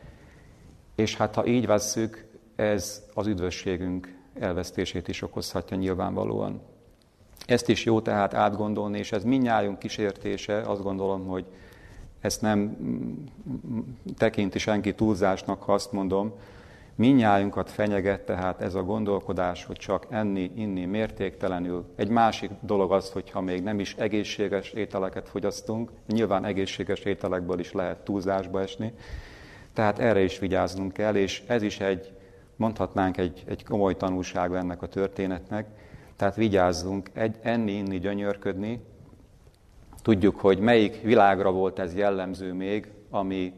és 0.95 1.15
hát 1.15 1.36
ha 1.36 1.45
így 1.45 1.65
vesszük, 1.65 2.26
ez 2.56 3.04
az 3.13 3.28
üdvösségünk 3.28 4.17
elvesztését 4.39 5.08
is 5.08 5.21
okozhatja 5.21 5.78
nyilvánvalóan. 5.78 6.62
Ezt 7.45 7.69
is 7.69 7.86
jó 7.86 8.02
tehát 8.02 8.34
átgondolni, 8.34 8.98
és 8.98 9.12
ez 9.12 9.24
minnyájunk 9.24 9.80
kísértése, 9.80 10.62
azt 10.62 10.84
gondolom, 10.84 11.26
hogy 11.26 11.45
ezt 12.19 12.41
nem 12.41 12.78
tekinti 14.17 14.60
senki 14.60 14.95
túlzásnak, 14.95 15.63
ha 15.63 15.74
azt 15.74 15.91
mondom, 15.91 16.34
minnyájunkat 16.95 17.71
fenyeget 17.71 18.21
tehát 18.21 18.62
ez 18.62 18.75
a 18.75 18.84
gondolkodás, 18.84 19.65
hogy 19.65 19.77
csak 19.77 20.05
enni, 20.10 20.51
inni 20.55 20.86
mértéktelenül. 20.86 21.86
Egy 21.95 22.10
másik 22.10 22.51
dolog 22.62 22.91
az, 22.91 23.12
hogyha 23.12 23.41
még 23.41 23.63
nem 23.63 23.79
is 23.79 23.95
egészséges 23.97 24.71
ételeket 24.71 25.29
fogyasztunk, 25.29 25.91
nyilván 26.08 26.45
egészséges 26.45 26.99
ételekből 26.99 27.60
is 27.60 27.71
lehet 27.71 28.03
túlzásba 28.03 28.62
esni, 28.62 28.93
tehát 29.73 29.99
erre 29.99 30.23
is 30.23 30.39
vigyáznunk 30.39 30.93
kell, 30.93 31.15
és 31.15 31.43
ez 31.47 31.62
is 31.62 31.79
egy, 31.79 32.13
mondhatnánk 32.55 33.17
egy, 33.17 33.43
egy 33.47 33.63
komoly 33.63 33.95
tanulság 33.95 34.53
ennek 34.53 34.81
a 34.81 34.88
történetnek, 34.88 35.67
tehát 36.15 36.36
vigyázzunk, 36.36 37.10
egy, 37.13 37.36
enni, 37.41 37.71
inni, 37.71 37.99
gyönyörködni. 37.99 38.79
Tudjuk, 40.01 40.39
hogy 40.39 40.60
melyik 40.60 41.01
világra 41.01 41.51
volt 41.51 41.79
ez 41.79 41.95
jellemző 41.95 42.53
még, 42.53 42.91
ami 43.10 43.53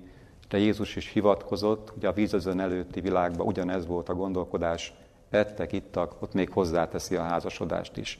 de 0.49 0.57
Jézus 0.57 0.95
is 0.95 1.11
hivatkozott, 1.11 1.93
ugye 1.97 2.07
a 2.07 2.13
vízözön 2.13 2.59
előtti 2.59 3.01
világban 3.01 3.47
ugyanez 3.47 3.85
volt 3.85 4.09
a 4.09 4.13
gondolkodás, 4.13 4.93
ettek, 5.29 5.71
ittak, 5.71 6.15
ott 6.19 6.33
még 6.33 6.49
hozzáteszi 6.49 7.15
a 7.15 7.21
házasodást 7.21 7.97
is. 7.97 8.19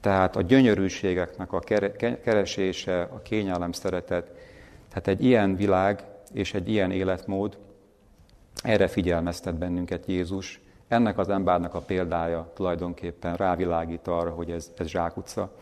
Tehát 0.00 0.36
a 0.36 0.42
gyönyörűségeknek 0.42 1.52
a 1.52 1.58
keresése, 2.22 3.02
a 3.02 3.22
kényelem 3.22 3.72
szeretet, 3.72 4.30
tehát 4.88 5.08
egy 5.08 5.24
ilyen 5.24 5.56
világ 5.56 6.04
és 6.32 6.54
egy 6.54 6.68
ilyen 6.68 6.90
életmód, 6.90 7.58
erre 8.62 8.88
figyelmeztet 8.88 9.54
bennünket 9.54 10.06
Jézus. 10.06 10.60
Ennek 10.88 11.18
az 11.18 11.28
embernek 11.28 11.74
a 11.74 11.80
példája 11.80 12.50
tulajdonképpen 12.54 13.36
rávilágít 13.36 14.08
arra, 14.08 14.30
hogy 14.30 14.50
ez, 14.50 14.72
ez 14.76 14.86
zsákutca. 14.86 15.52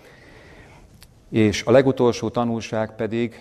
És 1.29 1.64
a 1.64 1.70
legutolsó 1.70 2.29
tanulság 2.29 2.96
pedig, 2.96 3.35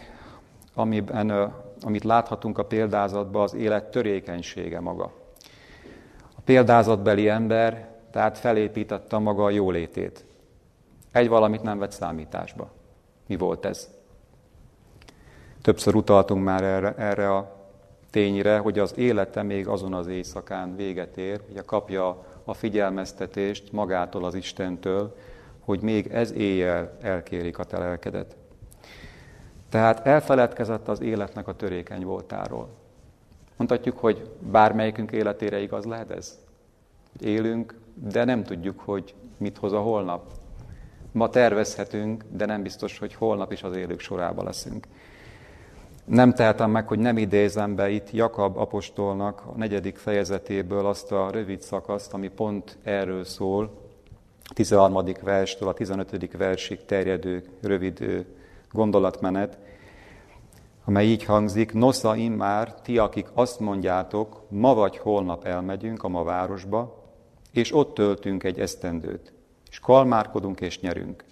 amiben 0.73 1.53
amit 1.81 2.03
láthatunk 2.03 2.57
a 2.57 2.65
példázatban, 2.65 3.41
az 3.41 3.53
élet 3.53 3.91
törékenysége 3.91 4.79
maga. 4.79 5.11
A 6.35 6.41
példázatbeli 6.43 7.29
ember 7.29 7.95
tehát 8.11 8.37
felépítette 8.37 9.17
maga 9.17 9.43
a 9.43 9.49
jólétét. 9.49 10.25
Egy 11.11 11.27
valamit 11.27 11.61
nem 11.61 11.79
vett 11.79 11.91
számításba. 11.91 12.69
Mi 13.27 13.35
volt 13.35 13.65
ez? 13.65 13.89
Többször 15.61 15.95
utaltunk 15.95 16.43
már 16.43 16.63
erre, 16.63 16.93
erre 16.95 17.35
a 17.35 17.55
tényre, 18.09 18.57
hogy 18.57 18.79
az 18.79 18.97
élete 18.97 19.43
még 19.43 19.67
azon 19.67 19.93
az 19.93 20.07
éjszakán 20.07 20.75
véget 20.75 21.17
ér, 21.17 21.41
hogy 21.47 21.65
kapja 21.65 22.25
a 22.43 22.53
figyelmeztetést 22.53 23.71
magától 23.71 24.23
az 24.23 24.35
Istentől, 24.35 25.15
hogy 25.59 25.81
még 25.81 26.07
ez 26.07 26.31
éjjel 26.31 26.97
elkérik 27.01 27.57
a 27.59 27.63
telelkedet. 27.63 28.35
Tehát 29.69 30.05
elfeledkezett 30.05 30.87
az 30.87 31.01
életnek 31.01 31.47
a 31.47 31.55
törékeny 31.55 32.05
voltáról. 32.05 32.69
Mondhatjuk, 33.57 33.97
hogy 33.97 34.29
bármelyikünk 34.39 35.11
életére 35.11 35.59
igaz 35.59 35.85
lehet 35.85 36.11
ez? 36.11 36.37
Élünk, 37.19 37.79
de 37.93 38.23
nem 38.23 38.43
tudjuk, 38.43 38.79
hogy 38.79 39.13
mit 39.37 39.57
hoz 39.57 39.73
a 39.73 39.79
holnap. 39.79 40.31
Ma 41.11 41.29
tervezhetünk, 41.29 42.23
de 42.29 42.45
nem 42.45 42.61
biztos, 42.61 42.99
hogy 42.99 43.13
holnap 43.13 43.51
is 43.51 43.63
az 43.63 43.75
élők 43.75 43.99
sorába 43.99 44.43
leszünk. 44.43 44.87
Nem 46.05 46.33
tehetem 46.33 46.71
meg, 46.71 46.87
hogy 46.87 46.99
nem 46.99 47.17
idézem 47.17 47.75
be 47.75 47.89
itt 47.89 48.11
Jakab 48.11 48.57
apostolnak 48.57 49.43
a 49.45 49.57
negyedik 49.57 49.97
fejezetéből 49.97 50.85
azt 50.85 51.11
a 51.11 51.29
rövid 51.31 51.61
szakaszt, 51.61 52.13
ami 52.13 52.27
pont 52.27 52.77
erről 52.83 53.23
szól, 53.23 53.85
13. 54.53 55.03
verstől 55.21 55.67
a 55.67 55.73
15. 55.73 56.37
versig 56.37 56.85
terjedő 56.85 57.43
rövid 57.61 58.25
gondolatmenet, 58.71 59.57
amely 60.85 61.05
így 61.05 61.23
hangzik, 61.23 61.73
nosza 61.73 62.15
immár, 62.15 62.81
ti, 62.81 62.97
akik 62.97 63.27
azt 63.33 63.59
mondjátok, 63.59 64.43
ma 64.49 64.73
vagy 64.73 64.97
holnap 64.97 65.45
elmegyünk 65.45 66.03
a 66.03 66.07
ma 66.07 66.23
városba, 66.23 67.03
és 67.51 67.73
ott 67.73 67.93
töltünk 67.93 68.43
egy 68.43 68.59
esztendőt, 68.59 69.33
és 69.69 69.79
kalmárkodunk 69.79 70.61
és 70.61 70.79
nyerünk. 70.79 71.23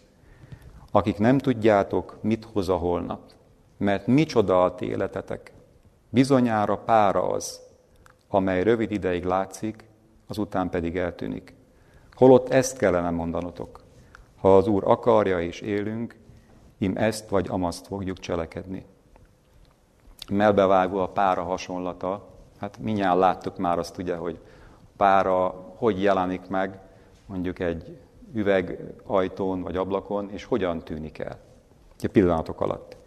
Akik 0.91 1.17
nem 1.17 1.37
tudjátok, 1.37 2.17
mit 2.21 2.47
hoz 2.53 2.69
a 2.69 2.75
holnap, 2.75 3.21
mert 3.77 4.07
micsoda 4.07 4.63
a 4.63 4.75
ti 4.75 4.85
életetek, 4.85 5.53
bizonyára 6.09 6.77
pára 6.77 7.27
az, 7.27 7.61
amely 8.27 8.63
rövid 8.63 8.91
ideig 8.91 9.23
látszik, 9.23 9.83
azután 10.27 10.69
pedig 10.69 10.97
eltűnik. 10.97 11.55
Holott 12.13 12.49
ezt 12.49 12.77
kellene 12.77 13.09
mondanotok. 13.09 13.83
Ha 14.35 14.57
az 14.57 14.67
Úr 14.67 14.83
akarja 14.85 15.41
és 15.41 15.61
élünk, 15.61 16.15
im 16.77 16.97
ezt 16.97 17.29
vagy 17.29 17.47
amaszt 17.49 17.87
fogjuk 17.87 18.19
cselekedni. 18.19 18.85
Melbevágó 20.29 20.97
a 20.97 21.09
pára 21.09 21.43
hasonlata, 21.43 22.27
hát 22.59 22.77
minnyáján 22.79 23.17
láttuk 23.17 23.57
már 23.57 23.79
azt 23.79 23.97
ugye, 23.97 24.15
hogy 24.15 24.39
pára 24.97 25.65
hogy 25.75 26.01
jelenik 26.01 26.47
meg 26.47 26.79
mondjuk 27.25 27.59
egy 27.59 27.97
üvegajtón 28.33 29.61
vagy 29.61 29.75
ablakon, 29.75 30.29
és 30.31 30.43
hogyan 30.43 30.83
tűnik 30.83 31.19
el. 31.19 31.39
A 32.01 32.07
pillanatok 32.11 32.61
alatt. 32.61 32.97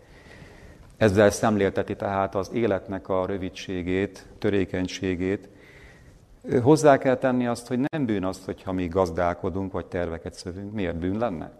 Ezzel 0.96 1.30
szemlélteti 1.30 1.96
tehát 1.96 2.34
az 2.34 2.50
életnek 2.52 3.08
a 3.08 3.26
rövidségét, 3.26 4.26
törékenységét. 4.38 5.48
Hozzá 6.62 6.98
kell 6.98 7.16
tenni 7.16 7.46
azt, 7.46 7.66
hogy 7.66 7.78
nem 7.90 8.06
bűn 8.06 8.24
az, 8.24 8.44
hogyha 8.44 8.72
mi 8.72 8.88
gazdálkodunk, 8.88 9.72
vagy 9.72 9.86
terveket 9.86 10.34
szövünk. 10.34 10.72
Miért 10.72 10.96
bűn 10.96 11.18
lenne? 11.18 11.52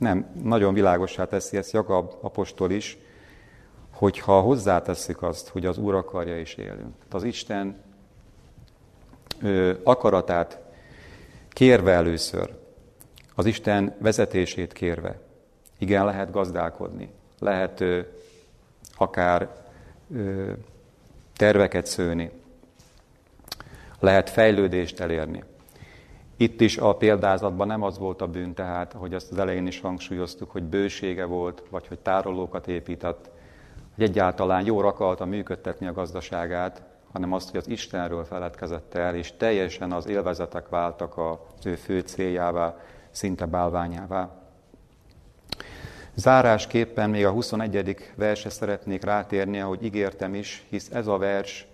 Nem, 0.00 0.26
nagyon 0.42 0.74
világosá 0.74 1.24
teszi 1.24 1.56
ezt 1.56 1.72
Jakab 1.72 2.14
apostol 2.20 2.70
is, 2.70 2.98
hogyha 3.90 4.40
hozzátesszük 4.40 5.22
azt, 5.22 5.48
hogy 5.48 5.66
az 5.66 5.78
Úr 5.78 5.94
akarja 5.94 6.38
és 6.38 6.54
élünk. 6.54 6.94
Az 7.10 7.22
Isten 7.22 7.82
ö, 9.42 9.72
akaratát 9.82 10.58
kérve 11.48 11.92
először, 11.92 12.54
az 13.34 13.46
Isten 13.46 13.96
vezetését 13.98 14.72
kérve, 14.72 15.20
igen, 15.78 16.04
lehet 16.04 16.30
gazdálkodni, 16.30 17.10
lehet 17.38 17.80
ö, 17.80 18.00
akár 18.96 19.48
ö, 20.14 20.52
terveket 21.36 21.86
szőni, 21.86 22.30
lehet 23.98 24.30
fejlődést 24.30 25.00
elérni. 25.00 25.44
Itt 26.40 26.60
is 26.60 26.76
a 26.78 26.94
példázatban 26.96 27.66
nem 27.66 27.82
az 27.82 27.98
volt 27.98 28.22
a 28.22 28.26
bűn, 28.26 28.54
tehát, 28.54 28.92
hogy 28.92 29.14
azt 29.14 29.32
az 29.32 29.38
elején 29.38 29.66
is 29.66 29.80
hangsúlyoztuk, 29.80 30.50
hogy 30.50 30.62
bősége 30.62 31.24
volt, 31.24 31.62
vagy 31.70 31.86
hogy 31.86 31.98
tárolókat 31.98 32.68
épített, 32.68 33.30
hogy 33.94 34.04
egyáltalán 34.04 34.64
jól 34.64 34.86
akarta 34.86 35.24
működtetni 35.24 35.86
a 35.86 35.92
gazdaságát, 35.92 36.82
hanem 37.12 37.32
azt, 37.32 37.50
hogy 37.50 37.58
az 37.58 37.68
Istenről 37.68 38.24
feledkezett 38.24 38.94
el, 38.94 39.14
és 39.14 39.32
teljesen 39.36 39.92
az 39.92 40.08
élvezetek 40.08 40.68
váltak 40.68 41.18
az 41.18 41.66
ő 41.66 41.74
fő 41.74 42.00
céljává, 42.00 42.78
szinte 43.10 43.46
bálványává. 43.46 44.30
Zárásképpen 46.14 47.10
még 47.10 47.26
a 47.26 47.30
21. 47.30 47.96
verse 48.16 48.50
szeretnék 48.50 49.04
rátérni, 49.04 49.60
ahogy 49.60 49.84
ígértem 49.84 50.34
is, 50.34 50.64
hisz 50.68 50.90
ez 50.90 51.06
a 51.06 51.18
vers 51.18 51.66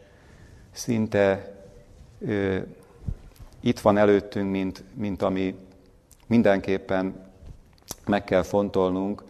szinte 0.73 1.55
ö, 2.21 2.59
itt 3.67 3.81
van 3.81 3.97
előttünk, 3.97 4.51
mint, 4.51 4.85
mint 4.95 5.23
ami 5.23 5.55
mindenképpen 6.27 7.31
meg 8.07 8.25
kell 8.25 8.43
fontolnunk, 8.43 9.23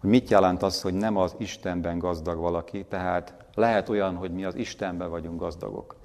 hogy 0.00 0.10
mit 0.10 0.30
jelent 0.30 0.62
az, 0.62 0.82
hogy 0.82 0.94
nem 0.94 1.16
az 1.16 1.34
Istenben 1.38 1.98
gazdag 1.98 2.38
valaki, 2.38 2.84
tehát 2.88 3.34
lehet 3.54 3.88
olyan, 3.88 4.14
hogy 4.14 4.30
mi 4.30 4.44
az 4.44 4.54
Istenben 4.54 5.10
vagyunk 5.10 5.40
gazdagok. 5.40 5.96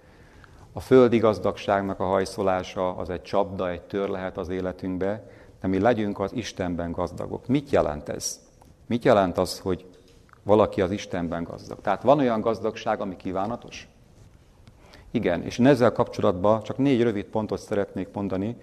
A 0.73 0.79
földi 0.79 1.17
gazdagságnak 1.17 1.99
a 1.99 2.05
hajszolása 2.05 2.95
az 2.95 3.09
egy 3.09 3.21
csapda, 3.21 3.69
egy 3.69 3.81
tör 3.81 4.09
lehet 4.09 4.37
az 4.37 4.49
életünkbe, 4.49 5.29
de 5.61 5.67
mi 5.67 5.79
legyünk 5.79 6.19
az 6.19 6.33
Istenben 6.33 6.91
gazdagok. 6.91 7.47
Mit 7.47 7.69
jelent 7.69 8.09
ez? 8.09 8.39
Mit 8.87 9.03
jelent 9.03 9.37
az, 9.37 9.59
hogy 9.59 9.85
valaki 10.43 10.81
az 10.81 10.91
Istenben 10.91 11.43
gazdag? 11.43 11.81
Tehát 11.81 12.03
van 12.03 12.19
olyan 12.19 12.41
gazdagság, 12.41 13.01
ami 13.01 13.15
kívánatos? 13.15 13.87
Igen, 15.12 15.43
és 15.43 15.60
ezzel 15.60 15.91
kapcsolatban 15.91 16.64
csak 16.64 16.78
négy 16.78 17.01
rövid 17.01 17.26
pontot 17.26 17.60
szeretnék 17.60 18.07
mondani, 18.14 18.55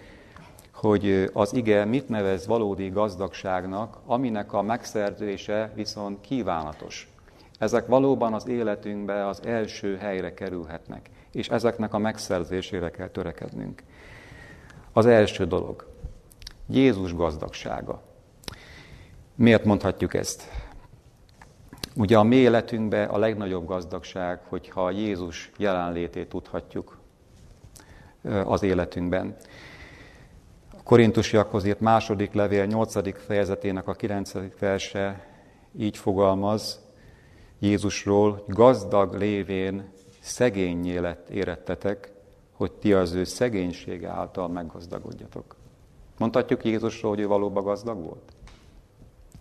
hogy 0.74 1.30
az 1.32 1.54
ige 1.54 1.84
mit 1.84 2.08
nevez 2.08 2.46
valódi 2.46 2.88
gazdagságnak, 2.88 3.98
aminek 4.06 4.52
a 4.52 4.62
megszerzése 4.62 5.72
viszont 5.74 6.20
kívánatos. 6.20 7.10
Ezek 7.58 7.86
valóban 7.86 8.34
az 8.34 8.48
életünkbe 8.48 9.26
az 9.26 9.40
első 9.44 9.96
helyre 9.96 10.34
kerülhetnek, 10.34 11.10
és 11.32 11.48
ezeknek 11.48 11.94
a 11.94 11.98
megszerzésére 11.98 12.90
kell 12.90 13.08
törekednünk. 13.08 13.82
Az 14.92 15.06
első 15.06 15.46
dolog, 15.46 15.86
Jézus 16.68 17.14
gazdagsága. 17.14 18.02
Miért 19.34 19.64
mondhatjuk 19.64 20.14
ezt? 20.14 20.65
Ugye 21.96 22.18
a 22.18 22.22
mi 22.22 22.36
életünkben 22.36 23.08
a 23.08 23.18
legnagyobb 23.18 23.66
gazdagság, 23.66 24.40
hogyha 24.48 24.90
Jézus 24.90 25.50
jelenlétét 25.56 26.28
tudhatjuk 26.28 26.98
az 28.44 28.62
életünkben. 28.62 29.36
A 30.78 30.82
korintusiakhoz 30.82 31.64
írt 31.64 31.80
második 31.80 32.32
levél 32.32 32.64
8. 32.64 33.24
fejezetének 33.26 33.88
a 33.88 33.92
9. 33.92 34.32
verse 34.58 35.26
így 35.78 35.96
fogalmaz 35.96 36.80
Jézusról, 37.58 38.42
hogy 38.44 38.54
gazdag 38.54 39.14
lévén 39.14 39.90
szegényé 40.20 40.96
lett 40.96 41.28
érettetek, 41.28 42.12
hogy 42.52 42.72
ti 42.72 42.92
az 42.92 43.12
ő 43.12 43.24
szegénysége 43.24 44.08
által 44.08 44.48
meggazdagodjatok. 44.48 45.56
Mondhatjuk 46.18 46.64
Jézusról, 46.64 47.10
hogy 47.10 47.20
ő 47.20 47.26
valóban 47.26 47.64
gazdag 47.64 48.04
volt? 48.04 48.35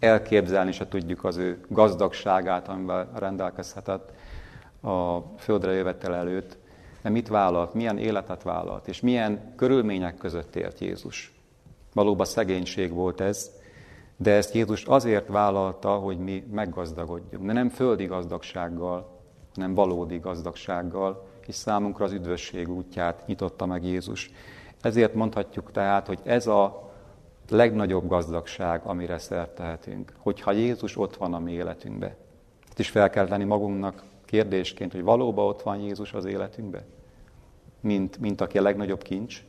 Elképzelni 0.06 0.72
se 0.72 0.88
tudjuk 0.88 1.24
az 1.24 1.38
ő 1.38 1.66
gazdagságát, 1.70 2.68
amivel 2.68 3.10
rendelkezhetett 3.16 4.12
a 4.82 5.20
földre 5.38 5.72
jövetel 5.72 6.16
előtt, 6.16 6.58
de 7.02 7.10
mit 7.10 7.28
vállalt, 7.28 7.74
milyen 7.74 7.98
életet 7.98 8.44
vállalt, 8.44 8.88
és 8.88 9.02
milyen 9.02 9.54
körülmények 9.56 10.18
között 10.18 10.56
élt 10.56 10.80
Jézus. 10.80 11.34
Valóban 11.94 12.26
szegénység 12.26 12.94
volt 12.94 13.22
ez, 13.22 13.52
de 14.18 14.32
ezt 14.32 14.54
Jézus 14.54 14.84
azért 14.84 15.28
vállalta, 15.28 15.96
hogy 15.96 16.18
mi 16.18 16.44
meggazdagodjunk. 16.52 17.46
De 17.46 17.54
nem 17.54 17.70
földi 17.70 18.06
gazdagsággal, 18.06 19.20
hanem 19.56 19.74
valódi 19.74 20.18
gazdagsággal, 20.18 21.28
és 21.48 21.56
számunkra 21.56 22.06
az 22.06 22.12
üdvösség 22.12 22.70
útját 22.70 23.28
nyitotta 23.28 23.66
meg 23.66 23.84
Jézus. 23.84 24.32
Ezért 24.82 25.14
mondhatjuk 25.14 25.72
tehát, 25.72 26.08
hogy 26.08 26.20
ez 26.24 26.48
a 26.48 26.85
legnagyobb 27.50 28.08
gazdagság, 28.08 28.82
amire 28.84 29.18
szert 29.18 29.56
tehetünk, 29.56 30.14
hogyha 30.18 30.52
Jézus 30.52 30.98
ott 30.98 31.16
van 31.16 31.34
a 31.34 31.40
mi 31.40 31.52
életünkbe. 31.52 32.16
Ezt 32.68 32.80
is 32.80 32.90
fel 32.90 33.10
kell 33.10 33.28
tenni 33.28 33.44
magunknak 33.44 34.04
kérdésként, 34.26 34.92
hogy 34.92 35.04
valóban 35.04 35.46
ott 35.46 35.62
van 35.62 35.80
Jézus 35.80 36.14
az 36.14 36.26
életünkbe, 36.26 36.84
mint, 37.80 38.18
mint 38.18 38.42
aki 38.42 38.58
a 38.58 38.62
legnagyobb 38.62 39.02
kincs. 39.02 39.44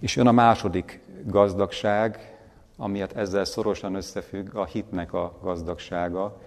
És 0.00 0.16
jön 0.16 0.26
a 0.26 0.32
második 0.32 1.00
gazdagság, 1.26 2.36
amiért 2.76 3.16
ezzel 3.16 3.44
szorosan 3.44 3.94
összefügg 3.94 4.54
a 4.54 4.64
hitnek 4.64 5.12
a 5.12 5.38
gazdagsága. 5.42 6.40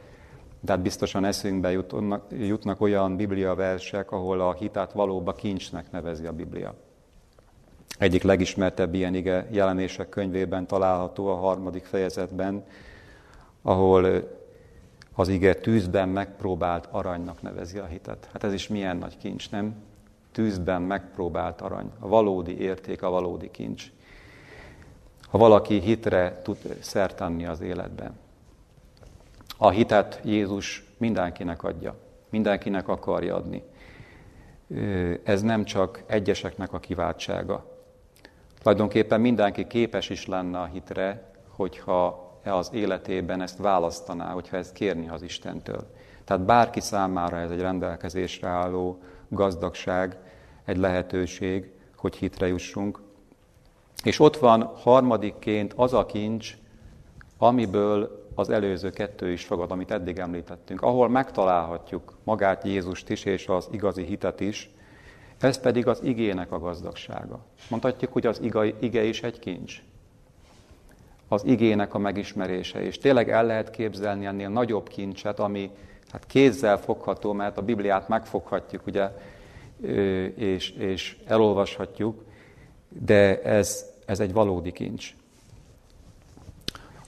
Tehát 0.66 0.82
biztosan 0.82 1.26
eszünkbe 1.26 1.72
jutnak, 1.72 2.26
jutnak 2.30 2.82
olyan 2.82 3.16
biblia 3.16 3.56
versek, 3.56 4.12
ahol 4.12 4.42
a 4.42 4.54
hitát 4.54 4.92
valóban 4.92 5.36
kincsnek 5.36 5.92
nevezi 5.92 6.26
a 6.26 6.34
Biblia. 6.34 6.76
Egyik 7.98 8.24
legismertebb 8.24 8.94
ilyen 8.94 9.16
ige 9.16 9.48
jelenések 9.52 10.10
könyvében 10.10 10.68
található 10.68 11.28
a 11.28 11.36
harmadik 11.36 11.86
fejezetben, 11.86 12.64
ahol 13.62 14.30
az 15.14 15.28
ige 15.28 15.54
tűzben 15.54 16.10
megpróbált 16.10 16.88
aranynak 16.92 17.42
nevezi 17.42 17.78
a 17.78 17.86
hitet. 17.86 18.30
Hát 18.34 18.44
ez 18.44 18.54
is 18.54 18.68
milyen 18.68 18.98
nagy 18.98 19.18
kincs, 19.18 19.52
nem? 19.52 19.76
Tűzben 20.32 20.82
megpróbált 20.82 21.62
arany. 21.62 21.92
A 22.00 22.08
valódi 22.08 22.60
érték, 22.60 23.02
a 23.02 23.10
valódi 23.10 23.52
kincs. 23.52 23.92
Ha 25.28 25.38
valaki 25.38 25.80
hitre 25.80 26.42
tud 26.44 26.58
szertenni 26.80 27.46
az 27.46 27.62
életben. 27.62 28.18
A 29.58 29.70
hitet 29.70 30.20
Jézus 30.24 30.86
mindenkinek 30.98 31.64
adja. 31.64 31.96
Mindenkinek 32.30 32.88
akarja 32.88 33.36
adni. 33.36 33.64
Ez 35.24 35.42
nem 35.42 35.64
csak 35.64 36.04
egyeseknek 36.06 36.74
a 36.74 36.80
kiváltsága, 36.80 37.77
Tulajdonképpen 38.68 39.22
mindenki 39.22 39.68
képes 39.68 40.10
is 40.10 40.26
lenne 40.26 40.60
a 40.60 40.66
hitre, 40.66 41.32
hogyha 41.50 42.32
az 42.44 42.70
életében 42.74 43.42
ezt 43.42 43.58
választaná, 43.58 44.32
hogyha 44.32 44.58
ezt 44.58 44.74
kérni 44.74 45.10
az 45.10 45.22
Istentől. 45.22 45.94
Tehát 46.24 46.46
bárki 46.46 46.80
számára 46.80 47.38
ez 47.38 47.52
egy 47.52 47.60
rendelkezésre 47.60 48.48
álló 48.48 49.00
gazdagság, 49.30 50.18
egy 50.66 50.78
lehetőség, 50.78 51.72
hogy 51.96 52.16
hitre 52.16 52.48
jussunk. 52.48 53.00
És 54.04 54.20
ott 54.20 54.38
van 54.38 54.62
harmadikként 54.64 55.74
az 55.76 55.94
a 55.94 56.06
kincs, 56.06 56.58
amiből 57.38 58.28
az 58.36 58.50
előző 58.50 58.90
kettő 58.90 59.32
is 59.32 59.46
fogad, 59.46 59.72
amit 59.72 59.92
eddig 59.92 60.18
említettünk, 60.18 60.82
ahol 60.82 61.10
megtalálhatjuk 61.10 62.18
magát 62.24 62.64
Jézust 62.64 63.10
is 63.10 63.26
és 63.26 63.48
az 63.48 63.68
igazi 63.72 64.04
hitet 64.04 64.40
is, 64.40 64.70
ez 65.40 65.60
pedig 65.60 65.88
az 65.88 66.00
igének 66.04 66.52
a 66.52 66.60
gazdagsága. 66.60 67.40
Mondhatjuk, 67.70 68.14
hogy 68.14 68.26
az 68.26 68.42
iga, 68.42 68.66
ige 68.66 69.04
is 69.04 69.24
egy 69.24 69.40
kincs. 69.40 69.82
Az 71.28 71.44
igének 71.46 71.94
a 71.94 71.98
megismerése. 71.98 72.82
És 72.82 72.98
tényleg 72.98 73.30
el 73.30 73.46
lehet 73.46 73.70
képzelni 73.70 74.26
ennél 74.26 74.50
nagyobb 74.50 74.88
kincset, 74.88 75.40
ami 75.40 75.72
hát 76.12 76.26
kézzel 76.26 76.78
fogható, 76.78 77.34
mert 77.34 77.58
a 77.58 77.62
Bibliát 77.62 78.08
megfoghatjuk, 78.08 78.86
ugye, 78.88 79.10
és, 80.36 80.70
és 80.70 81.18
elolvashatjuk, 81.26 82.24
de 82.90 83.42
ez, 83.42 83.86
ez 84.06 84.20
egy 84.20 84.34
valódi 84.34 84.72
kincs. 84.72 85.14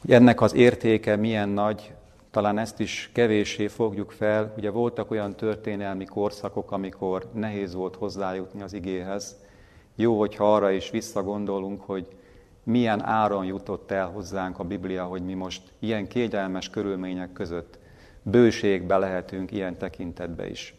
Hogy 0.02 0.12
ennek 0.12 0.42
az 0.42 0.54
értéke 0.54 1.16
milyen 1.16 1.50
nagy, 1.50 1.94
talán 2.32 2.58
ezt 2.58 2.80
is 2.80 3.10
kevéssé 3.14 3.68
fogjuk 3.68 4.12
fel. 4.12 4.54
Ugye 4.58 4.70
voltak 4.70 5.12
olyan 5.12 5.36
történelmi 5.36 6.06
korszakok, 6.06 6.72
amikor 6.72 7.30
nehéz 7.34 7.74
volt 7.74 7.96
hozzájutni 7.96 8.62
az 8.62 8.74
igéhez. 8.74 9.38
Jó, 9.96 10.20
hogyha 10.20 10.54
arra 10.54 10.72
is 10.72 10.90
visszagondolunk, 10.90 11.82
hogy 11.82 12.08
milyen 12.64 13.04
áron 13.06 13.46
jutott 13.46 13.92
el 13.92 14.08
hozzánk 14.08 14.60
a 14.60 14.64
Biblia, 14.64 15.04
hogy 15.04 15.22
mi 15.22 15.34
most 15.34 15.62
ilyen 15.80 16.08
kényelmes 16.08 16.70
körülmények 16.70 17.34
között 17.34 17.80
bőségbe 18.22 18.98
lehetünk 18.98 19.52
ilyen 19.52 19.78
tekintetbe 19.78 20.50
is. 20.50 20.76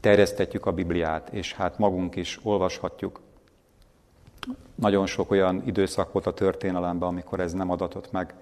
Terjesztetjük 0.00 0.66
a 0.66 0.72
Bibliát, 0.72 1.28
és 1.32 1.54
hát 1.54 1.78
magunk 1.78 2.16
is 2.16 2.40
olvashatjuk. 2.42 3.20
Nagyon 4.74 5.06
sok 5.06 5.30
olyan 5.30 5.62
időszak 5.66 6.12
volt 6.12 6.26
a 6.26 6.34
történelemben, 6.34 7.08
amikor 7.08 7.40
ez 7.40 7.52
nem 7.52 7.70
adatott 7.70 8.12
meg. 8.12 8.34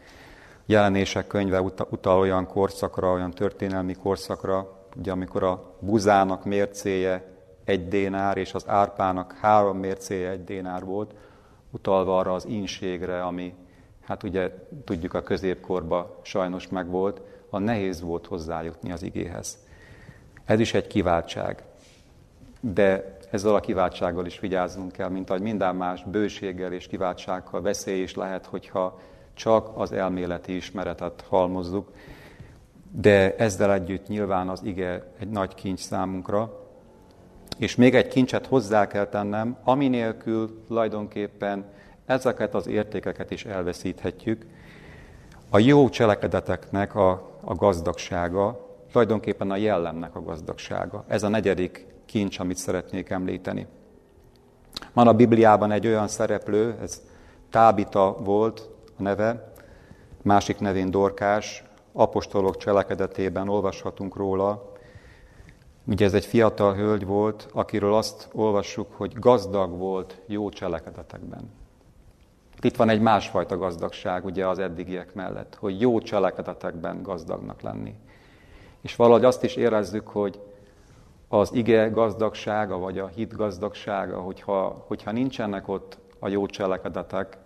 Jelenések 0.67 1.27
könyve 1.27 1.61
utal 1.91 2.19
olyan 2.19 2.47
korszakra, 2.47 3.13
olyan 3.13 3.31
történelmi 3.31 3.95
korszakra, 3.95 4.87
ugye 4.97 5.13
amikor 5.13 5.43
a 5.43 5.77
buzának 5.81 6.45
mércéje 6.45 7.25
egy 7.65 7.89
dénár, 7.89 8.37
és 8.37 8.55
az 8.55 8.69
árpának 8.69 9.33
három 9.41 9.79
mércéje 9.79 10.31
egy 10.31 10.45
dénár 10.45 10.85
volt, 10.85 11.15
utalva 11.71 12.19
arra 12.19 12.33
az 12.35 12.45
inségre, 12.47 13.23
ami, 13.23 13.55
hát 14.05 14.23
ugye 14.23 14.51
tudjuk 14.85 15.15
a 15.15 15.23
középkorba 15.23 16.21
sajnos 16.23 16.69
megvolt, 16.69 17.21
a 17.51 17.59
nehéz 17.59 18.01
volt 18.01 18.27
hozzájutni 18.27 18.93
az 18.93 19.03
igéhez. 19.03 19.59
Ez 20.45 20.61
is 20.61 20.75
egy 20.75 20.87
kiváltság. 20.87 21.63
De 22.61 23.17
ezzel 23.31 23.55
a 23.55 23.61
kiváltsággal 23.61 24.27
is 24.27 24.41
vigyáznunk 24.41 24.93
kell, 24.93 25.09
mint 25.09 25.31
ahogy 25.31 25.43
minden 25.43 25.77
más 25.77 26.05
bőséggel 26.05 26.73
és 26.73 26.87
kiváltsággal 26.87 27.61
veszély 27.61 28.03
is 28.03 28.15
lehet, 28.15 28.47
hogyha 28.47 28.99
csak 29.35 29.71
az 29.75 29.93
elméleti 29.93 30.57
ismeretet 30.57 31.25
halmozzuk. 31.29 31.93
De 32.91 33.37
ezzel 33.37 33.73
együtt 33.73 34.07
nyilván 34.07 34.49
az 34.49 34.61
ige 34.63 35.13
egy 35.19 35.29
nagy 35.29 35.55
kincs 35.55 35.81
számunkra, 35.81 36.63
és 37.59 37.77
még 37.77 37.95
egy 37.95 38.09
kincset 38.09 38.47
hozzá 38.47 38.87
kell 38.87 39.07
tennem, 39.07 39.57
ami 39.65 39.89
nélkül 39.89 40.65
tulajdonképpen 40.67 41.65
ezeket 42.07 42.55
az 42.55 42.67
értékeket 42.67 43.31
is 43.31 43.45
elveszíthetjük. 43.45 44.47
A 45.51 45.59
jó 45.59 45.89
cselekedeteknek 45.89 46.95
a, 46.95 47.11
a 47.41 47.55
gazdagsága, 47.55 48.69
tulajdonképpen 48.93 49.51
a 49.51 49.57
jellemnek 49.57 50.15
a 50.15 50.23
gazdagsága. 50.23 51.05
Ez 51.09 51.23
a 51.23 51.29
negyedik 51.29 51.87
kincs, 52.07 52.39
amit 52.39 52.57
szeretnék 52.57 53.11
említeni. 53.11 53.67
Van 54.93 55.09
a 55.09 55.13
Bibliában 55.13 55.71
egy 55.71 55.87
olyan 55.87 56.09
szereplő, 56.09 56.77
ez 56.83 57.03
Tábita 57.51 58.17
volt 58.21 58.69
a 58.99 59.03
neve, 59.03 59.53
másik 60.23 60.59
nevén 60.59 60.91
Dorkás, 60.91 61.65
apostolok 61.93 62.57
cselekedetében 62.57 63.49
olvashatunk 63.49 64.17
róla, 64.17 64.73
Ugye 65.87 66.05
ez 66.05 66.15
egy 66.15 66.27
fiatal 66.27 66.75
hölgy 66.75 67.07
volt, 67.07 67.49
akiről 67.53 67.95
azt 67.95 68.29
olvassuk, 68.33 68.93
hogy 68.93 69.19
gazdag 69.19 69.79
volt 69.79 70.21
jó 70.27 70.49
cselekedetekben. 70.49 71.51
Itt 72.61 72.77
van 72.77 72.89
egy 72.89 73.01
másfajta 73.01 73.57
gazdagság 73.57 74.25
ugye 74.25 74.47
az 74.47 74.59
eddigiek 74.59 75.15
mellett, 75.15 75.55
hogy 75.55 75.81
jó 75.81 76.01
cselekedetekben 76.01 77.03
gazdagnak 77.03 77.61
lenni. 77.61 77.95
És 78.81 78.97
valahogy 78.97 79.25
azt 79.25 79.45
is 79.45 79.57
érezzük, 79.57 80.09
hogy 80.09 80.41
az 81.29 81.53
ige 81.53 81.89
gazdagsága, 81.89 82.79
vagy 82.79 82.99
a 82.99 83.07
hit 83.07 83.37
gazdagsága, 83.37 84.21
hogyha, 84.21 84.85
hogyha 84.87 85.13
nincsenek 85.13 85.69
ott 85.69 85.99
a 86.19 86.29
jó 86.29 86.47
cselekedetek, 86.47 87.39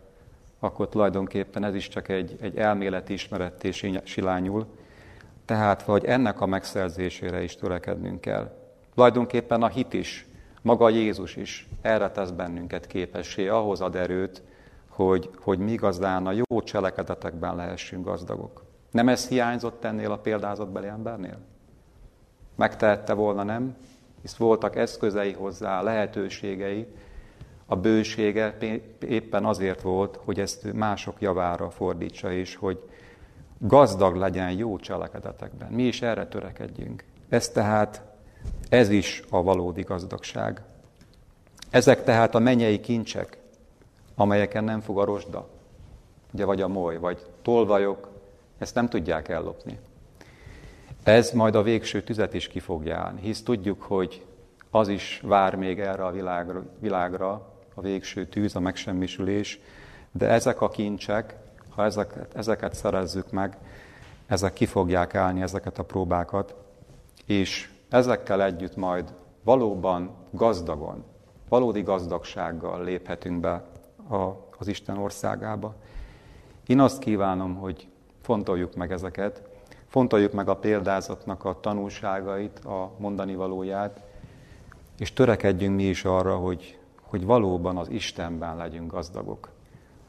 akkor 0.58 0.88
tulajdonképpen 0.88 1.64
ez 1.64 1.74
is 1.74 1.88
csak 1.88 2.08
egy, 2.08 2.36
egy 2.40 2.56
elméleti 2.56 3.12
ismeretté 3.12 3.70
silányul, 4.04 4.66
tehát 5.44 5.82
vagy 5.82 6.04
ennek 6.04 6.40
a 6.40 6.46
megszerzésére 6.46 7.42
is 7.42 7.56
törekednünk 7.56 8.20
kell. 8.20 8.56
Tulajdonképpen 8.94 9.62
a 9.62 9.68
hit 9.68 9.92
is, 9.92 10.26
maga 10.62 10.88
Jézus 10.88 11.36
is 11.36 11.68
erre 11.82 12.10
tesz 12.10 12.30
bennünket 12.30 12.86
képessé, 12.86 13.48
ahhoz 13.48 13.80
ad 13.80 13.96
erőt, 13.96 14.42
hogy, 14.88 15.30
hogy 15.40 15.58
mi 15.58 15.72
igazán 15.72 16.26
a 16.26 16.32
jó 16.32 16.62
cselekedetekben 16.62 17.56
lehessünk 17.56 18.04
gazdagok. 18.04 18.64
Nem 18.90 19.08
ez 19.08 19.28
hiányzott 19.28 19.84
ennél 19.84 20.10
a 20.10 20.18
példázatbeli 20.18 20.86
embernél? 20.86 21.38
Megtehette 22.56 23.12
volna, 23.12 23.42
nem? 23.42 23.76
Hisz 24.20 24.36
voltak 24.36 24.76
eszközei 24.76 25.32
hozzá, 25.32 25.82
lehetőségei, 25.82 26.86
a 27.70 27.76
bősége 27.76 28.56
éppen 29.00 29.44
azért 29.44 29.82
volt, 29.82 30.18
hogy 30.24 30.40
ezt 30.40 30.72
mások 30.72 31.20
javára 31.20 31.70
fordítsa 31.70 32.30
is, 32.30 32.56
hogy, 32.56 32.88
gazdag 33.58 34.16
legyen 34.16 34.50
jó 34.50 34.78
cselekedetekben. 34.78 35.72
Mi 35.72 35.82
is 35.82 36.02
erre 36.02 36.26
törekedjünk. 36.26 37.04
Ez 37.28 37.48
tehát, 37.48 38.02
ez 38.68 38.90
is 38.90 39.22
a 39.30 39.42
valódi 39.42 39.82
gazdagság. 39.82 40.62
Ezek 41.70 42.04
tehát 42.04 42.34
a 42.34 42.38
mennyei 42.38 42.80
kincsek, 42.80 43.38
amelyeken 44.14 44.64
nem 44.64 44.80
fog 44.80 44.98
a 44.98 45.04
rozsda, 45.04 45.48
ugye, 46.32 46.44
vagy 46.44 46.60
a 46.60 46.68
moly, 46.68 46.98
vagy 46.98 47.26
tolvajok, 47.42 48.08
ezt 48.58 48.74
nem 48.74 48.88
tudják 48.88 49.28
ellopni. 49.28 49.78
Ez 51.02 51.30
majd 51.30 51.54
a 51.54 51.62
végső 51.62 52.02
tüzet 52.02 52.34
is 52.34 52.48
ki 52.48 52.60
fogja 52.60 52.96
állni, 52.96 53.20
hisz 53.20 53.42
tudjuk, 53.42 53.82
hogy 53.82 54.26
az 54.70 54.88
is 54.88 55.20
vár 55.24 55.54
még 55.54 55.80
erre 55.80 56.04
a 56.04 56.10
világra, 56.10 56.62
világra 56.78 57.47
a 57.78 57.80
végső 57.80 58.26
tűz, 58.26 58.56
a 58.56 58.60
megsemmisülés, 58.60 59.60
de 60.10 60.28
ezek 60.28 60.60
a 60.60 60.68
kincsek, 60.68 61.36
ha 61.68 61.84
ezeket, 61.84 62.34
ezeket 62.34 62.74
szerezzük 62.74 63.30
meg, 63.30 63.56
ezek 64.26 64.52
ki 64.52 64.66
fogják 64.66 65.14
állni 65.14 65.42
ezeket 65.42 65.78
a 65.78 65.82
próbákat, 65.84 66.54
és 67.26 67.70
ezekkel 67.88 68.42
együtt 68.42 68.76
majd 68.76 69.14
valóban 69.42 70.10
gazdagon, 70.30 71.04
valódi 71.48 71.82
gazdagsággal 71.82 72.84
léphetünk 72.84 73.40
be 73.40 73.64
a, 74.08 74.48
az 74.58 74.66
Isten 74.66 74.96
országába. 74.96 75.74
Én 76.66 76.80
azt 76.80 76.98
kívánom, 76.98 77.54
hogy 77.54 77.88
fontoljuk 78.22 78.74
meg 78.74 78.92
ezeket, 78.92 79.42
fontoljuk 79.88 80.32
meg 80.32 80.48
a 80.48 80.56
példázatnak 80.56 81.44
a 81.44 81.60
tanulságait, 81.60 82.58
a 82.58 82.90
mondani 82.96 83.34
valóját, 83.34 84.00
és 84.98 85.12
törekedjünk 85.12 85.76
mi 85.76 85.84
is 85.84 86.04
arra, 86.04 86.36
hogy, 86.36 86.77
hogy 87.08 87.24
valóban 87.24 87.76
az 87.76 87.88
Istenben 87.88 88.56
legyünk 88.56 88.92
gazdagok. 88.92 89.50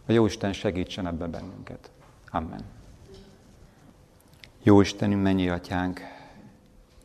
A 0.06 0.12
jó 0.12 0.26
Isten 0.26 0.54
segítsen 0.54 1.08
ebbe 1.08 1.28
bennünket. 1.28 1.92
Amen. 2.32 2.62
Jó 4.64 4.82
Istenünk, 4.82 5.24
mennyi 5.24 5.50
atyánk, 5.50 6.02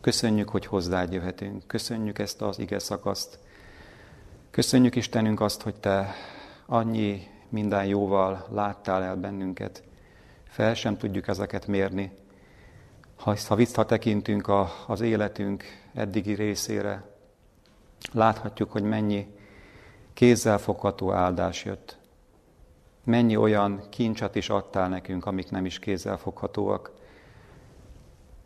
köszönjük, 0.01 0.49
hogy 0.49 0.67
hozzád 0.67 1.13
jöhetünk. 1.13 1.67
Köszönjük 1.67 2.19
ezt 2.19 2.43
az 2.43 2.59
ige 2.59 2.79
szakaszt. 2.79 3.39
Köszönjük 4.51 4.97
Istenünk 4.97 5.41
azt, 5.41 5.63
hogy 5.63 5.75
Te 5.75 6.15
annyi 6.67 7.27
minden 7.49 7.85
jóval 7.85 8.47
láttál 8.51 9.03
el 9.03 9.17
bennünket. 9.17 9.83
Fel 10.49 10.75
sem 10.75 10.97
tudjuk 10.97 11.29
ezeket 11.29 11.67
mérni. 11.67 12.13
Ha, 13.17 13.37
ha 13.49 13.55
visszatekintünk 13.55 14.49
a, 14.49 14.71
az 14.87 15.01
életünk 15.01 15.65
eddigi 15.95 16.33
részére, 16.33 17.05
láthatjuk, 18.13 18.73
hogy 18.73 18.83
mennyi 18.83 19.27
kézzelfogható 20.15 21.13
áldás 21.13 21.65
jött. 21.65 21.97
Mennyi 23.05 23.37
olyan 23.37 23.83
kincset 23.89 24.35
is 24.35 24.49
adtál 24.49 24.89
nekünk, 24.89 25.27
amik 25.27 25.51
nem 25.51 25.65
is 25.65 25.79
kézzelfoghatóak. 25.79 26.91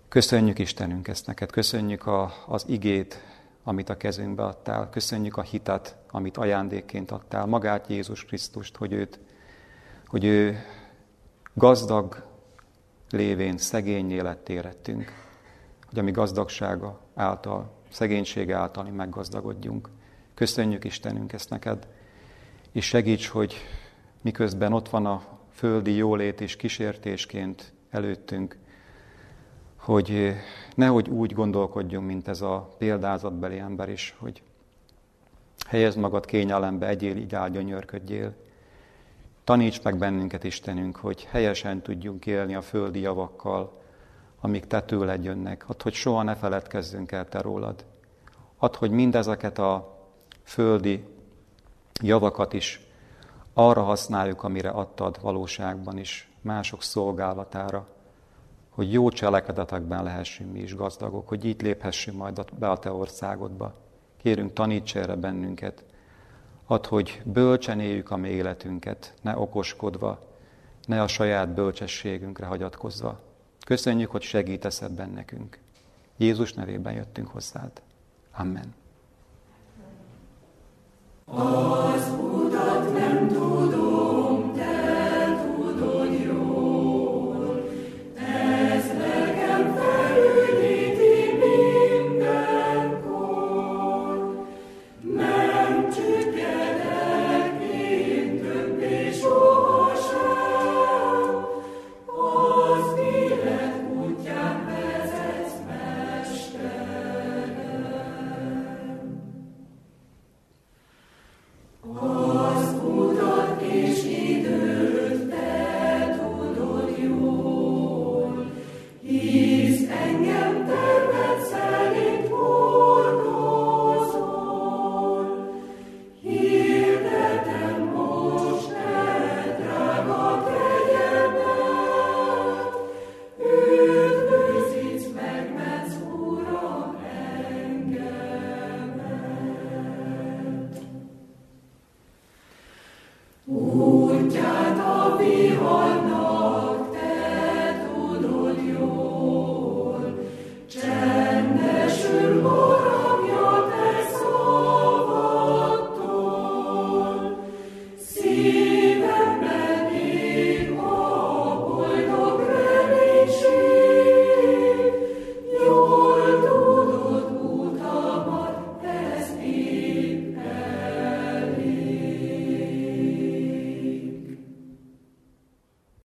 Köszönjük 0.09 0.59
Istenünk 0.59 1.09
ezt 1.09 1.27
neked, 1.27 1.51
köszönjük 1.51 2.07
a, 2.07 2.33
az 2.47 2.65
igét, 2.69 3.23
amit 3.65 3.89
a 3.89 3.97
kezünkbe 3.97 4.45
adtál, 4.45 4.91
köszönjük 4.91 5.37
a 5.37 5.43
hitet, 5.43 5.97
amit 6.11 6.37
ajándékként 6.37 7.11
adtál, 7.11 7.47
magát 7.47 7.87
Jézus 7.89 8.25
Krisztust, 8.25 8.77
hogy 8.77 8.93
őt, 8.93 9.19
hogy 10.07 10.25
ő 10.25 10.59
gazdag 11.55 12.27
lévén 13.11 13.59
szegény 13.59 14.23
lett 14.23 14.49
érettünk, 14.49 15.13
hogy 15.89 15.99
a 15.99 16.03
mi 16.03 16.11
gazdagsága 16.11 17.01
által, 17.15 17.71
szegénysége 17.91 18.57
által 18.57 18.85
mi 18.85 18.91
meggazdagodjunk. 18.91 19.89
Köszönjük 20.39 20.85
Istenünk 20.85 21.33
ezt 21.33 21.51
neked, 21.51 21.87
és 22.73 22.87
segíts, 22.87 23.29
hogy 23.29 23.57
miközben 24.23 24.73
ott 24.73 24.89
van 24.89 25.07
a 25.07 25.23
földi 25.51 25.95
jólét 25.95 26.41
és 26.41 26.57
kísértésként 26.57 27.73
előttünk, 27.91 28.57
hogy 29.77 30.35
nehogy 30.75 31.09
úgy 31.09 31.33
gondolkodjunk, 31.33 32.07
mint 32.07 32.29
ez 32.29 32.41
a 32.41 32.75
példázatbeli 32.79 33.59
ember 33.59 33.89
is, 33.89 34.15
hogy 34.19 34.43
helyezd 35.67 35.99
magad 35.99 36.25
kényelembe, 36.25 36.87
egyél, 36.87 37.17
így 37.17 37.35
áll, 37.35 37.49
gyönyörködjél. 37.49 38.35
Taníts 39.45 39.83
meg 39.83 39.97
bennünket, 39.97 40.45
Istenünk, 40.45 40.97
hogy 40.97 41.25
helyesen 41.31 41.83
tudjunk 41.83 42.27
élni 42.27 42.55
a 42.55 42.63
földi 42.63 43.01
javakkal, 43.01 43.83
amik 44.41 44.67
te 44.67 44.83
tőled 44.83 45.25
jönnek. 45.25 45.69
Add, 45.69 45.83
hogy 45.83 45.95
soha 45.95 46.23
ne 46.23 46.35
feledkezzünk 46.35 47.13
el 47.13 47.29
te 47.29 47.41
rólad. 47.41 47.85
Add, 48.59 48.77
hogy 48.77 48.91
mindezeket 48.91 49.59
a 49.59 49.97
földi 50.49 51.05
javakat 52.03 52.53
is 52.53 52.87
arra 53.53 53.83
használjuk, 53.83 54.43
amire 54.43 54.69
adtad 54.69 55.21
valóságban 55.21 55.99
is, 55.99 56.31
mások 56.41 56.83
szolgálatára, 56.83 57.87
hogy 58.71 58.93
jó 58.93 59.11
cselekedetekben 59.11 60.03
lehessünk 60.03 60.53
mi 60.53 60.59
is 60.59 60.75
gazdagok, 60.75 61.29
hogy 61.29 61.45
itt 61.45 61.63
léphessünk 61.63 62.17
majd 62.17 62.45
be 62.59 62.71
a 62.71 62.79
Te 62.79 62.93
országodba. 62.93 63.75
Kérünk, 64.17 64.53
taníts 64.53 64.97
erre 64.97 65.15
bennünket, 65.15 65.85
Add, 66.71 66.87
hogy 66.87 67.23
bölcsen 67.25 67.81
éljük 67.81 68.11
a 68.11 68.17
mi 68.17 68.29
életünket, 68.29 69.15
ne 69.21 69.39
okoskodva, 69.39 70.19
ne 70.87 71.03
a 71.03 71.07
saját 71.07 71.55
bölcsességünkre 71.55 72.47
hagyatkozva. 72.47 73.21
Köszönjük, 73.67 74.11
hogy 74.11 74.23
segítesz 74.23 74.83
ebben 74.83 75.11
nekünk. 75.11 75.59
Jézus 76.17 76.53
nevében 76.53 76.93
jöttünk 76.93 77.29
hozzád. 77.29 77.83
Amen. 78.33 78.75
Az 81.31 82.13
utat 82.21 82.93
nem 82.93 83.29
tud. 83.29 83.58